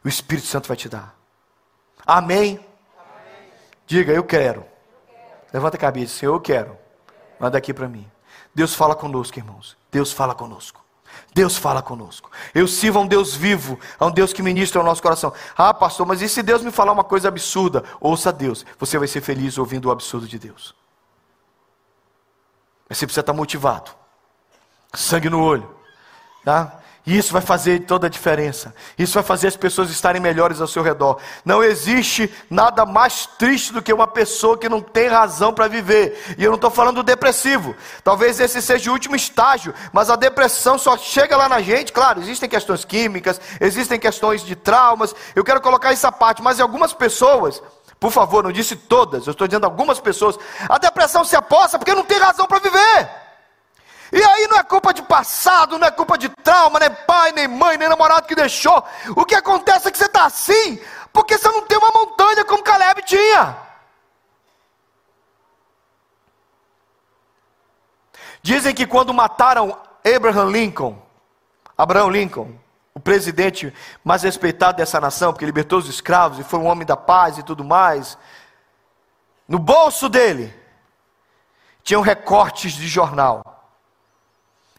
[0.05, 1.16] O Espírito Santo vai te dar.
[2.07, 2.61] Amém?
[2.98, 3.50] Amém.
[3.87, 4.61] Diga, eu quero.
[4.61, 4.70] eu quero.
[5.55, 6.77] Levanta a cabeça, Senhor, eu quero.
[7.40, 8.07] Manda aqui para mim.
[8.55, 9.74] Deus fala conosco, irmãos.
[9.90, 10.85] Deus fala conosco.
[11.33, 12.31] Deus fala conosco.
[12.55, 15.33] Eu sirvo a um Deus vivo, a um Deus que ministra ao nosso coração.
[15.57, 17.85] Ah, pastor, mas e se Deus me falar uma coisa absurda?
[18.00, 18.66] Ouça Deus.
[18.79, 20.84] Você vai ser feliz ouvindo o absurdo de Deus.
[22.88, 23.90] Mas você precisa estar motivado.
[24.94, 25.75] Sangue no olho.
[26.44, 26.81] Tá?
[27.07, 28.75] E isso vai fazer toda a diferença.
[28.99, 31.20] Isso vai fazer as pessoas estarem melhores ao seu redor.
[31.44, 36.35] Não existe nada mais triste do que uma pessoa que não tem razão para viver.
[36.38, 37.77] E eu não estou falando do depressivo.
[38.03, 39.75] Talvez esse seja o último estágio.
[39.92, 41.92] Mas a depressão só chega lá na gente.
[41.92, 45.14] Claro, existem questões químicas, existem questões de traumas.
[45.35, 46.40] Eu quero colocar essa parte.
[46.40, 47.62] Mas em algumas pessoas
[47.98, 50.38] por favor, não disse todas, eu estou dizendo algumas pessoas.
[50.68, 53.11] A depressão se aposta porque não tem razão para viver.
[54.12, 57.48] E aí não é culpa de passado, não é culpa de trauma, nem pai, nem
[57.48, 58.85] mãe, nem namorado que deixou.
[59.16, 60.80] O que acontece é que você está assim,
[61.12, 63.57] porque você não tem uma montanha como Caleb tinha.
[68.42, 71.02] Dizem que quando mataram Abraham Lincoln,
[71.76, 72.54] Abraham Lincoln,
[72.94, 76.96] o presidente mais respeitado dessa nação, porque libertou os escravos e foi um homem da
[76.96, 78.16] paz e tudo mais.
[79.48, 80.54] No bolso dele
[81.83, 83.42] tinham recortes de jornal.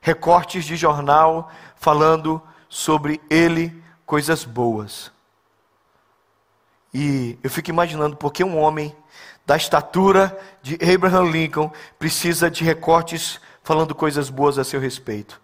[0.01, 5.12] Recortes de jornal falando sobre ele coisas boas.
[6.93, 8.95] E eu fico imaginando por que um homem
[9.45, 15.41] da estatura de Abraham Lincoln precisa de recortes falando coisas boas a seu respeito.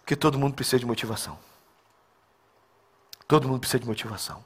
[0.00, 1.38] Porque todo mundo precisa de motivação.
[3.32, 4.44] Todo mundo precisa de motivação.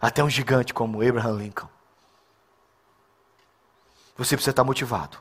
[0.00, 1.68] Até um gigante como Abraham Lincoln.
[4.16, 5.18] Você precisa estar motivado.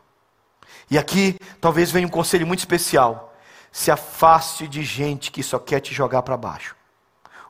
[0.90, 3.38] E aqui talvez venha um conselho muito especial.
[3.72, 6.76] Se afaste de gente que só quer te jogar para baixo.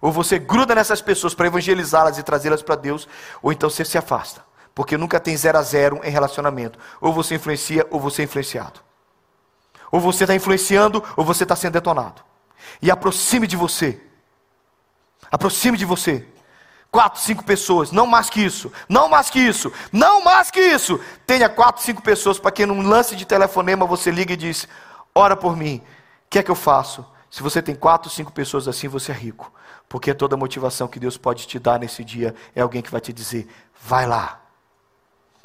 [0.02, 3.08] Ou você gruda nessas pessoas para evangelizá-las e trazê-las para Deus,
[3.42, 4.44] ou então você se afasta.
[4.76, 6.78] Porque nunca tem zero a zero em relacionamento.
[7.00, 8.82] Ou você influencia, ou você é influenciado.
[9.94, 12.22] Ou você está influenciando, ou você está sendo detonado.
[12.82, 14.04] E aproxime de você
[15.32, 16.26] Aproxime de você.
[16.90, 21.00] Quatro, cinco pessoas, não mais que isso, não mais que isso, não mais que isso.
[21.26, 24.68] Tenha quatro, cinco pessoas para que num lance de telefonema você liga e diz:
[25.14, 25.82] Ora por mim,
[26.26, 27.06] o que é que eu faço?
[27.30, 29.52] Se você tem quatro, cinco pessoas assim, você é rico.
[29.90, 33.02] Porque toda a motivação que Deus pode te dar nesse dia é alguém que vai
[33.02, 33.48] te dizer:
[33.82, 34.40] vai lá,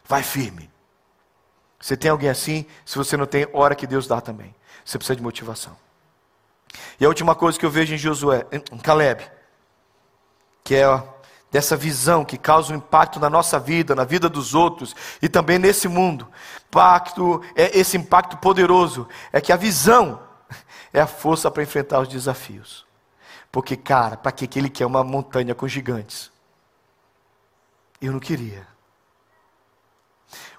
[0.07, 0.71] vai firme.
[1.81, 2.65] Você tem alguém assim?
[2.85, 4.55] Se você não tem, hora que Deus dá também.
[4.85, 5.77] Você precisa de motivação.
[6.99, 9.29] E a última coisa que eu vejo em Josué, em Caleb
[10.65, 11.03] que é
[11.51, 15.59] dessa visão que causa um impacto na nossa vida, na vida dos outros e também
[15.59, 16.27] nesse mundo.
[16.67, 20.21] Impacto, é esse impacto poderoso é que a visão
[20.93, 22.87] é a força para enfrentar os desafios.
[23.51, 26.33] Porque, cara, para que ele quer uma montanha com gigantes?
[28.01, 28.67] Eu não queria.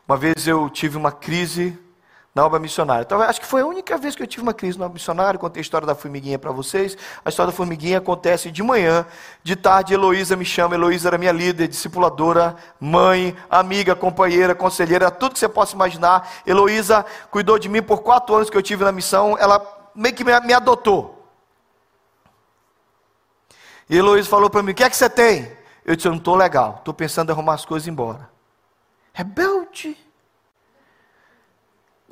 [0.07, 1.77] Uma vez eu tive uma crise
[2.33, 3.03] na obra missionária.
[3.03, 5.39] Então, acho que foi a única vez que eu tive uma crise na obra missionária.
[5.39, 6.97] Contei a história da formiguinha para vocês.
[7.23, 9.05] A história da formiguinha acontece de manhã,
[9.43, 10.73] de tarde, Heloísa me chama.
[10.73, 16.27] Heloísa era minha líder, discipuladora, mãe, amiga, companheira, conselheira, tudo que você possa imaginar.
[16.45, 19.37] Heloísa cuidou de mim por quatro anos que eu tive na missão.
[19.37, 21.23] Ela meio que me adotou.
[23.87, 25.55] E Heloísa falou para mim: O que é que você tem?
[25.85, 28.27] Eu disse: Eu não estou legal, estou pensando em arrumar as coisas e ir embora.
[29.13, 30.02] Rebelde.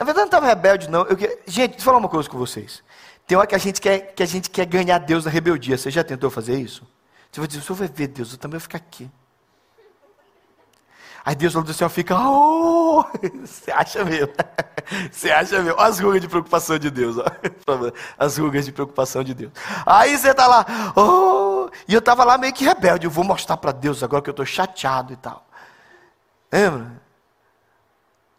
[0.02, 1.04] Na verdade, não estava rebelde, não.
[1.04, 2.84] Eu, gente, deixa eu falar uma coisa com vocês.
[3.28, 5.78] Tem hora que a gente quer, que a gente quer ganhar Deus na rebeldia.
[5.78, 6.88] Você já tentou fazer isso?
[7.32, 9.08] Você vai dizer, o senhor vai ver Deus, eu também vou ficar aqui.
[11.24, 13.06] Aí Deus do céu fica, oh!
[13.46, 14.34] você acha mesmo?
[15.12, 15.80] Você acha mesmo?
[15.80, 17.18] As rugas de preocupação de Deus,
[18.18, 19.52] as rugas de preocupação de Deus.
[19.86, 21.70] Aí você está lá, oh!
[21.88, 24.34] e eu estava lá meio que rebelde, eu vou mostrar para Deus agora que eu
[24.34, 25.46] estou chateado e tal.
[26.52, 27.02] Lembra?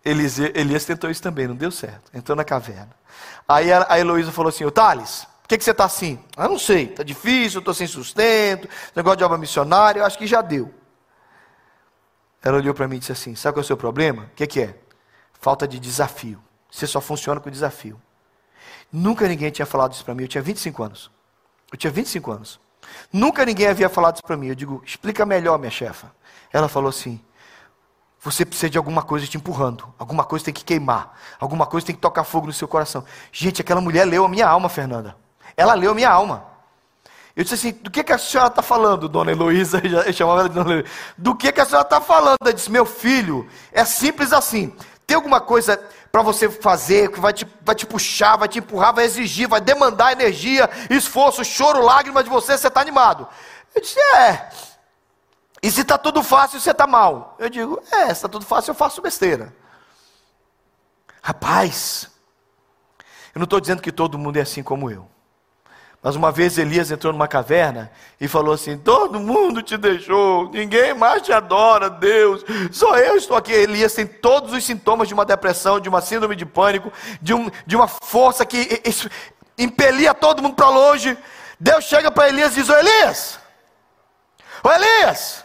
[0.04, 2.10] Elias, tentou isso também, não deu certo.
[2.12, 2.90] Entrou na caverna.
[3.46, 6.18] Aí a, a Heloísa falou assim: Ô Thales, por que, que você está assim?
[6.36, 10.26] Ah, não sei, está difícil, estou sem sustento, negócio de obra missionária, eu acho que
[10.26, 10.72] já deu.
[12.42, 14.24] Ela olhou para mim e disse assim: Sabe qual é o seu problema?
[14.24, 14.76] O que, que é?
[15.40, 16.42] Falta de desafio.
[16.70, 18.00] Você só funciona com desafio.
[18.90, 20.24] Nunca ninguém tinha falado isso para mim.
[20.24, 21.10] Eu tinha 25 anos.
[21.70, 22.60] Eu tinha 25 anos.
[23.12, 24.48] Nunca ninguém havia falado isso para mim.
[24.48, 26.12] Eu digo: Explica melhor, minha chefa.
[26.52, 27.20] Ela falou assim:
[28.24, 29.92] Você precisa de alguma coisa te empurrando.
[29.98, 31.18] Alguma coisa tem que queimar.
[31.40, 33.04] Alguma coisa tem que tocar fogo no seu coração.
[33.32, 35.16] Gente, aquela mulher leu a minha alma, Fernanda.
[35.56, 36.44] Ela leu a minha alma.
[37.34, 39.82] Eu disse assim: do que, que a senhora está falando, dona Heloísa?
[40.06, 40.88] Eu chamava ela de dona Heloísa.
[41.18, 42.36] Do que, que a senhora está falando?
[42.42, 44.72] Ela disse: meu filho, é simples assim.
[45.04, 45.76] Tem alguma coisa
[46.12, 49.60] para você fazer que vai te, vai te puxar, vai te empurrar, vai exigir, vai
[49.60, 53.26] demandar energia, esforço, choro, lágrimas de você, você está animado.
[53.74, 54.48] Eu disse: é.
[55.62, 57.36] E se está tudo fácil, você está mal?
[57.38, 59.54] Eu digo: é, se está tudo fácil, eu faço besteira.
[61.22, 62.10] Rapaz,
[63.34, 65.08] eu não estou dizendo que todo mundo é assim como eu.
[66.02, 70.92] Mas uma vez Elias entrou numa caverna e falou assim: Todo mundo te deixou, ninguém
[70.94, 73.52] mais te adora, Deus, só eu estou aqui.
[73.52, 77.48] Elias tem todos os sintomas de uma depressão, de uma síndrome de pânico, de, um,
[77.64, 78.82] de uma força que
[79.56, 81.16] impelia todo mundo para longe.
[81.60, 83.38] Deus chega para Elias e diz: Ô Elias,
[84.64, 85.41] ô Elias,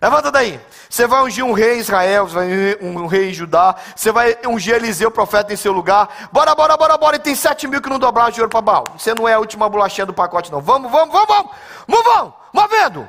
[0.00, 0.60] levanta daí.
[0.88, 4.74] Você vai ungir um rei Israel, você vai ungir um rei Judá, você vai ungir
[4.74, 6.30] Eliseu, profeta, em seu lugar.
[6.32, 7.16] Bora, bora, bora, bora.
[7.16, 8.84] E tem sete mil que não dobraram de ouro para Baal.
[8.96, 10.60] Você não é a última bolachinha do pacote, não.
[10.60, 11.52] Vamos, vamos, vamos, vamos.
[11.86, 13.08] Vamos, movendo.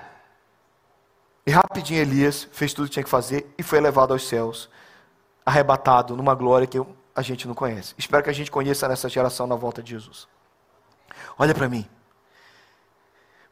[1.46, 4.70] E rapidinho Elias fez tudo que tinha que fazer e foi levado aos céus,
[5.46, 6.80] arrebatado numa glória que
[7.16, 7.96] a gente não conhece.
[7.98, 10.28] Espero que a gente conheça nessa geração na volta de Jesus.
[11.38, 11.88] Olha para mim.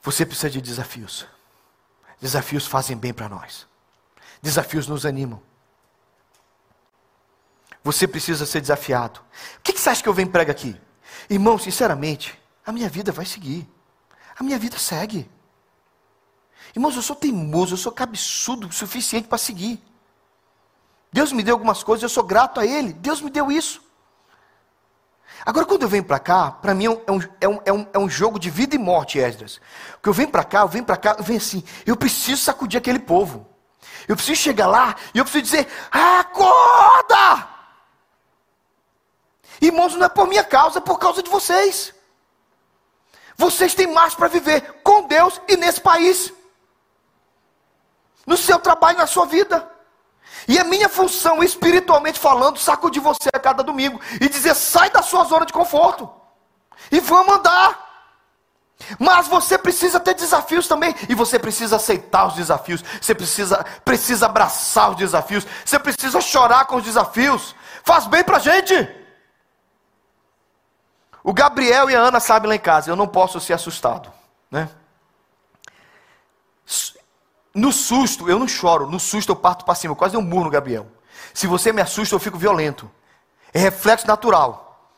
[0.01, 1.27] Você precisa de desafios.
[2.19, 3.67] Desafios fazem bem para nós.
[4.41, 5.41] Desafios nos animam.
[7.83, 9.21] Você precisa ser desafiado.
[9.57, 10.79] O que, você acha que eu venho pregar aqui?
[11.29, 13.67] Irmão, sinceramente, a minha vida vai seguir.
[14.37, 15.29] A minha vida segue.
[16.75, 19.81] Irmãos, eu sou teimoso, eu sou cabeçudo o suficiente para seguir.
[21.11, 22.93] Deus me deu algumas coisas, eu sou grato a Ele.
[22.93, 23.81] Deus me deu isso.
[25.49, 27.01] Agora, quando eu venho para cá, para mim é um,
[27.41, 29.59] é, um, é, um, é um jogo de vida e morte, Esdras.
[29.93, 32.77] Porque eu venho para cá, eu venho para cá, eu venho assim, eu preciso sacudir
[32.77, 33.47] aquele povo.
[34.07, 37.49] Eu preciso chegar lá e eu preciso dizer: acorda!
[39.59, 41.95] Irmãos, não é por minha causa, é por causa de vocês.
[43.35, 46.31] Vocês têm mais para viver com Deus e nesse país,
[48.23, 49.67] no seu trabalho, na sua vida.
[50.47, 55.01] E a minha função, espiritualmente falando, sacudir você a cada domingo e dizer: sai da
[55.01, 56.09] sua zona de conforto
[56.91, 57.87] e vamos andar.
[58.97, 60.95] Mas você precisa ter desafios também.
[61.07, 62.83] E você precisa aceitar os desafios.
[62.99, 65.45] Você precisa, precisa abraçar os desafios.
[65.65, 67.53] Você precisa chorar com os desafios.
[67.83, 68.73] Faz bem pra gente.
[71.23, 74.11] O Gabriel e a Ana sabem lá em casa, eu não posso ser assustado.
[74.49, 74.69] Né?
[77.59, 78.89] No susto, eu não choro.
[78.89, 79.91] No susto, eu parto para cima.
[79.91, 80.87] Eu quase dei um murro no Gabriel.
[81.33, 82.89] Se você me assusta, eu fico violento.
[83.53, 84.93] É reflexo natural.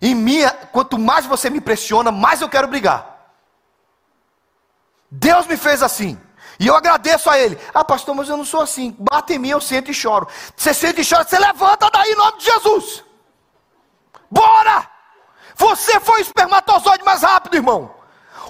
[0.00, 3.32] Em mim, quanto mais você me pressiona, mais eu quero brigar.
[5.10, 6.20] Deus me fez assim.
[6.60, 7.58] E eu agradeço a Ele.
[7.72, 8.94] Ah, pastor, mas eu não sou assim.
[8.98, 10.28] Bate em mim, eu sento e choro.
[10.56, 13.04] Você sente e chora, você levanta daí em nome de Jesus.
[14.30, 14.88] Bora!
[15.56, 17.93] Você foi o espermatozoide mais rápido, irmão.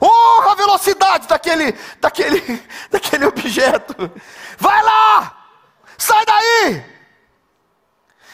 [0.03, 3.95] Honra a velocidade daquele, daquele, daquele objeto.
[4.59, 5.47] Vai lá!
[5.97, 6.85] Sai daí!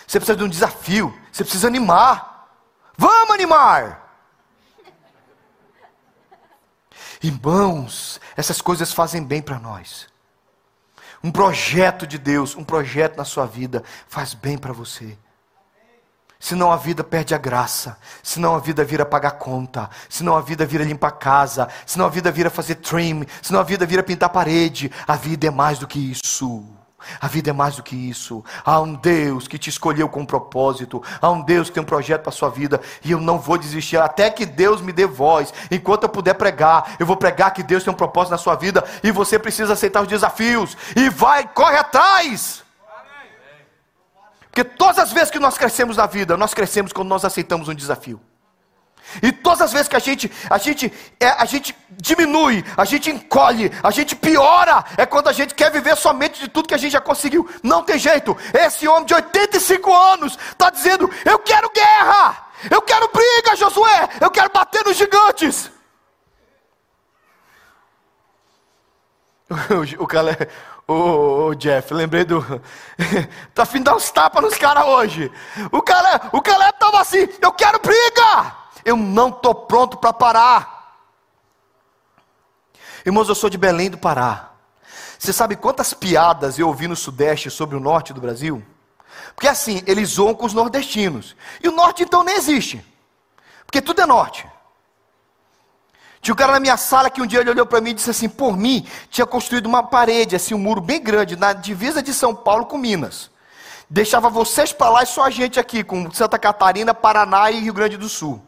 [0.06, 1.16] Você precisa de um desafio.
[1.30, 2.48] Você precisa animar.
[2.96, 4.00] Vamos animar!
[7.22, 10.08] Irmãos, essas coisas fazem bem para nós.
[11.22, 15.18] Um projeto de Deus, um projeto na sua vida, faz bem para você.
[16.42, 20.64] Senão a vida perde a graça, senão a vida vira pagar conta, senão a vida
[20.64, 24.90] vira limpar casa, senão a vida vira fazer trim, senão a vida vira pintar parede.
[25.06, 26.64] A vida é mais do que isso.
[27.20, 28.42] A vida é mais do que isso.
[28.64, 31.02] Há um Deus que te escolheu com um propósito.
[31.20, 32.80] Há um Deus que tem um projeto para a sua vida.
[33.04, 35.52] E eu não vou desistir até que Deus me dê voz.
[35.70, 38.82] Enquanto eu puder pregar, eu vou pregar que Deus tem um propósito na sua vida.
[39.02, 40.76] E você precisa aceitar os desafios.
[40.96, 42.62] E vai, corre atrás.
[44.50, 47.74] Porque todas as vezes que nós crescemos na vida, nós crescemos quando nós aceitamos um
[47.74, 48.20] desafio.
[49.22, 53.10] E todas as vezes que a gente, a gente, é, a gente diminui, a gente
[53.10, 56.78] encolhe, a gente piora, é quando a gente quer viver somente de tudo que a
[56.78, 57.48] gente já conseguiu.
[57.62, 58.36] Não tem jeito.
[58.54, 64.30] Esse homem de 85 anos está dizendo: Eu quero guerra, eu quero briga, Josué, eu
[64.30, 65.70] quero bater nos gigantes.
[69.50, 72.42] O, o, o, o Jeff, lembrei do.
[73.54, 75.30] tá afim de dar uns tapas nos caras hoje.
[75.70, 78.56] O Caleb, o Caleb estava assim: Eu quero briga.
[78.84, 80.96] Eu não estou pronto para parar.
[83.06, 84.50] Irmãos, eu sou de Belém do Pará.
[85.16, 88.64] Você sabe quantas piadas eu ouvi no Sudeste sobre o norte do Brasil?
[89.34, 91.36] Porque assim, eles zoam com os nordestinos.
[91.62, 92.84] E o norte então nem existe.
[93.64, 94.49] Porque tudo é norte.
[96.20, 98.10] Tinha um cara na minha sala que um dia ele olhou para mim e disse
[98.10, 102.12] assim: por mim, tinha construído uma parede, assim, um muro bem grande, na divisa de
[102.12, 103.30] São Paulo com Minas.
[103.88, 107.72] Deixava vocês para lá e só a gente aqui, com Santa Catarina, Paraná e Rio
[107.72, 108.40] Grande do Sul.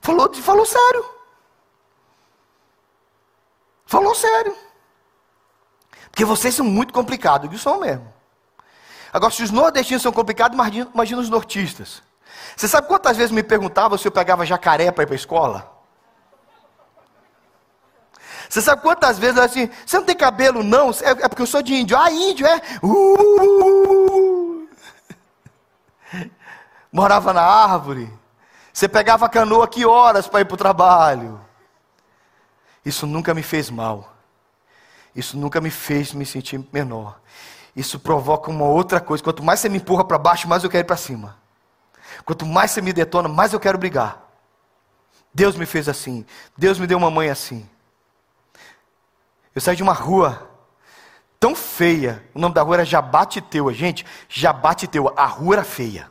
[0.00, 1.04] Falou, falou sério.
[3.86, 4.54] Falou sério.
[6.10, 8.12] Porque vocês são muito complicados, e são mesmo.
[9.12, 12.02] Agora, se os nordestinos são complicados, imagina, imagina os nortistas.
[12.56, 15.79] Você sabe quantas vezes me perguntavam se eu pegava jacaré para ir para a escola?
[18.50, 20.90] Você sabe quantas vezes eu assim, você não tem cabelo não?
[20.90, 21.96] É, é porque eu sou de índio.
[21.96, 22.60] Ah, índio, é?
[22.82, 24.68] Uh!
[26.92, 28.12] Morava na árvore.
[28.72, 31.40] Você pegava a canoa que horas para ir para o trabalho.
[32.84, 34.16] Isso nunca me fez mal.
[35.14, 37.20] Isso nunca me fez me sentir menor.
[37.76, 39.22] Isso provoca uma outra coisa.
[39.22, 41.36] Quanto mais você me empurra para baixo, mais eu quero ir para cima.
[42.24, 44.28] Quanto mais você me detona, mais eu quero brigar.
[45.32, 46.26] Deus me fez assim.
[46.58, 47.70] Deus me deu uma mãe assim.
[49.54, 50.48] Eu saí de uma rua
[51.38, 52.24] tão feia.
[52.34, 53.72] O nome da rua era Jabateteua.
[53.72, 55.14] Gente, Jabateteua.
[55.16, 56.10] A rua era feia.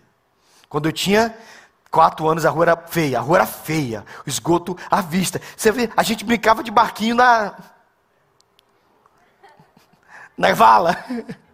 [0.68, 1.36] Quando eu tinha
[1.90, 3.20] quatro anos, a rua era feia.
[3.20, 4.06] A rua era feia.
[4.26, 5.42] O esgoto à vista.
[5.56, 7.56] Você vê, a gente brincava de barquinho na.
[10.38, 10.96] Na vala.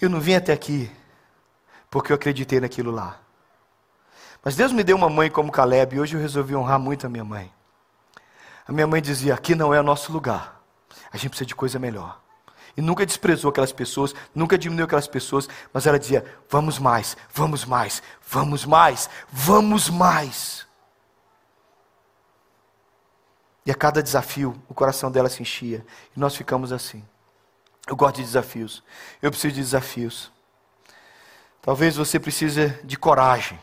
[0.00, 0.90] Eu não vim até aqui
[1.94, 3.20] porque eu acreditei naquilo lá.
[4.44, 7.08] Mas Deus me deu uma mãe como Caleb e hoje eu resolvi honrar muito a
[7.08, 7.50] minha mãe.
[8.68, 10.60] A minha mãe dizia: aqui não é o nosso lugar.
[11.10, 12.20] A gente precisa de coisa melhor.
[12.76, 17.64] E nunca desprezou aquelas pessoas, nunca diminuiu aquelas pessoas, mas ela dizia: vamos mais, vamos
[17.64, 20.66] mais, vamos mais, vamos mais.
[23.64, 25.86] E a cada desafio, o coração dela se enchia.
[26.14, 27.02] E nós ficamos assim.
[27.86, 28.82] Eu gosto de desafios.
[29.22, 30.30] Eu preciso de desafios.
[31.62, 33.58] Talvez você precise de coragem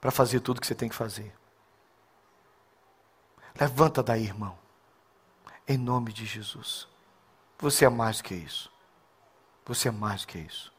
[0.00, 1.34] para fazer tudo que você tem que fazer.
[3.58, 4.56] Levanta daí, irmão.
[5.66, 6.86] Em nome de Jesus.
[7.58, 8.70] Você é mais do que isso.
[9.66, 10.72] Você é mais do que isso.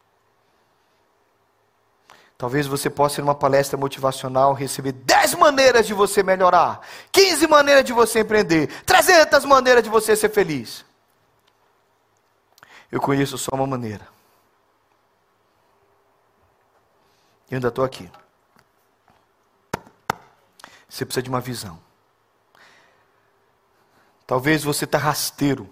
[2.37, 6.79] Talvez você possa numa palestra motivacional receber 10 maneiras de você melhorar,
[7.11, 10.85] 15 maneiras de você empreender, 300 maneiras de você ser feliz.
[12.89, 14.07] Eu conheço só uma maneira.
[17.51, 18.09] Eu ainda estou aqui.
[20.89, 21.79] Você precisa de uma visão.
[24.25, 25.69] Talvez você está rasteiro.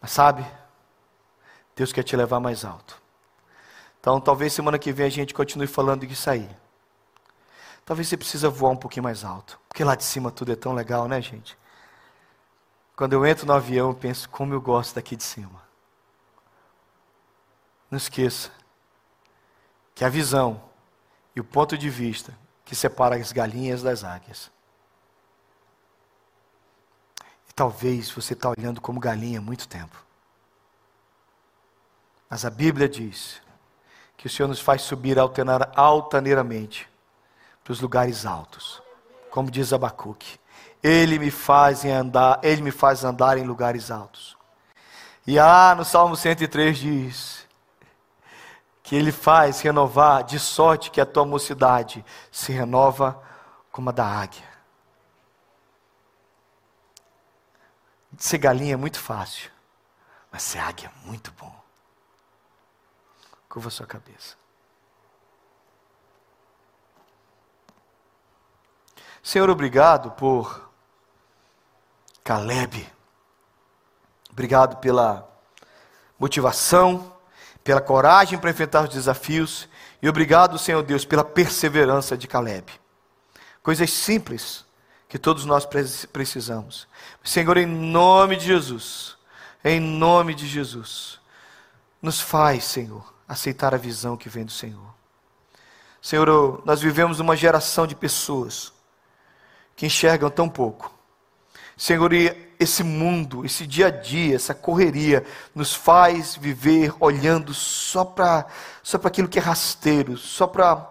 [0.00, 0.46] Mas sabe,
[1.74, 3.02] Deus quer te levar mais alto.
[4.00, 6.48] Então, talvez semana que vem a gente continue falando disso aí.
[7.84, 9.60] Talvez você precisa voar um pouquinho mais alto.
[9.68, 11.58] Porque lá de cima tudo é tão legal, né, gente?
[12.96, 15.62] Quando eu entro no avião, eu penso como eu gosto daqui de cima.
[17.90, 18.50] Não esqueça
[19.94, 20.60] que a visão
[21.36, 24.50] e o ponto de vista que separa as galinhas das águias.
[27.48, 30.02] E talvez você está olhando como galinha há muito tempo.
[32.28, 33.40] Mas a Bíblia diz
[34.16, 36.88] que o Senhor nos faz subir altaneiramente
[37.62, 38.82] para os lugares altos.
[39.30, 40.40] Como diz Abacuque.
[40.82, 44.36] Ele me faz andar, ele me faz andar em lugares altos.
[45.26, 47.35] E lá no Salmo 103 diz:
[48.86, 53.20] que Ele faz renovar, de sorte que a tua mocidade se renova
[53.72, 54.48] como a da águia.
[58.16, 59.50] Ser galinha é muito fácil,
[60.30, 61.52] mas ser águia é muito bom.
[63.48, 64.36] Curva a sua cabeça.
[69.20, 70.70] Senhor, obrigado por
[72.22, 72.88] Caleb.
[74.30, 75.28] Obrigado pela
[76.16, 77.15] motivação
[77.66, 79.68] pela coragem para enfrentar os desafios
[80.00, 82.70] e obrigado, Senhor Deus, pela perseverança de Caleb.
[83.60, 84.64] Coisas simples
[85.08, 85.66] que todos nós
[86.12, 86.86] precisamos.
[87.24, 89.16] Senhor, em nome de Jesus,
[89.64, 91.18] em nome de Jesus,
[92.00, 94.94] nos faz, Senhor, aceitar a visão que vem do Senhor.
[96.00, 98.72] Senhor, nós vivemos uma geração de pessoas
[99.74, 100.95] que enxergam tão pouco.
[101.76, 102.10] Senhor,
[102.58, 105.24] esse mundo, esse dia a dia, essa correria,
[105.54, 108.46] nos faz viver olhando só para
[108.82, 110.88] só aquilo que é rasteiro, só para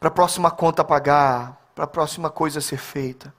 [0.00, 3.32] a próxima conta a pagar, para a próxima coisa a ser feita.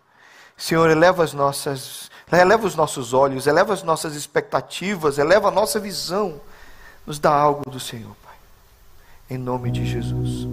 [0.55, 5.80] Senhor, eleva as nossas, eleva os nossos olhos, eleva as nossas expectativas, eleva a nossa
[5.80, 6.39] visão.
[7.05, 8.36] Nos dá algo do Senhor, Pai.
[9.30, 10.47] Em nome de Jesus.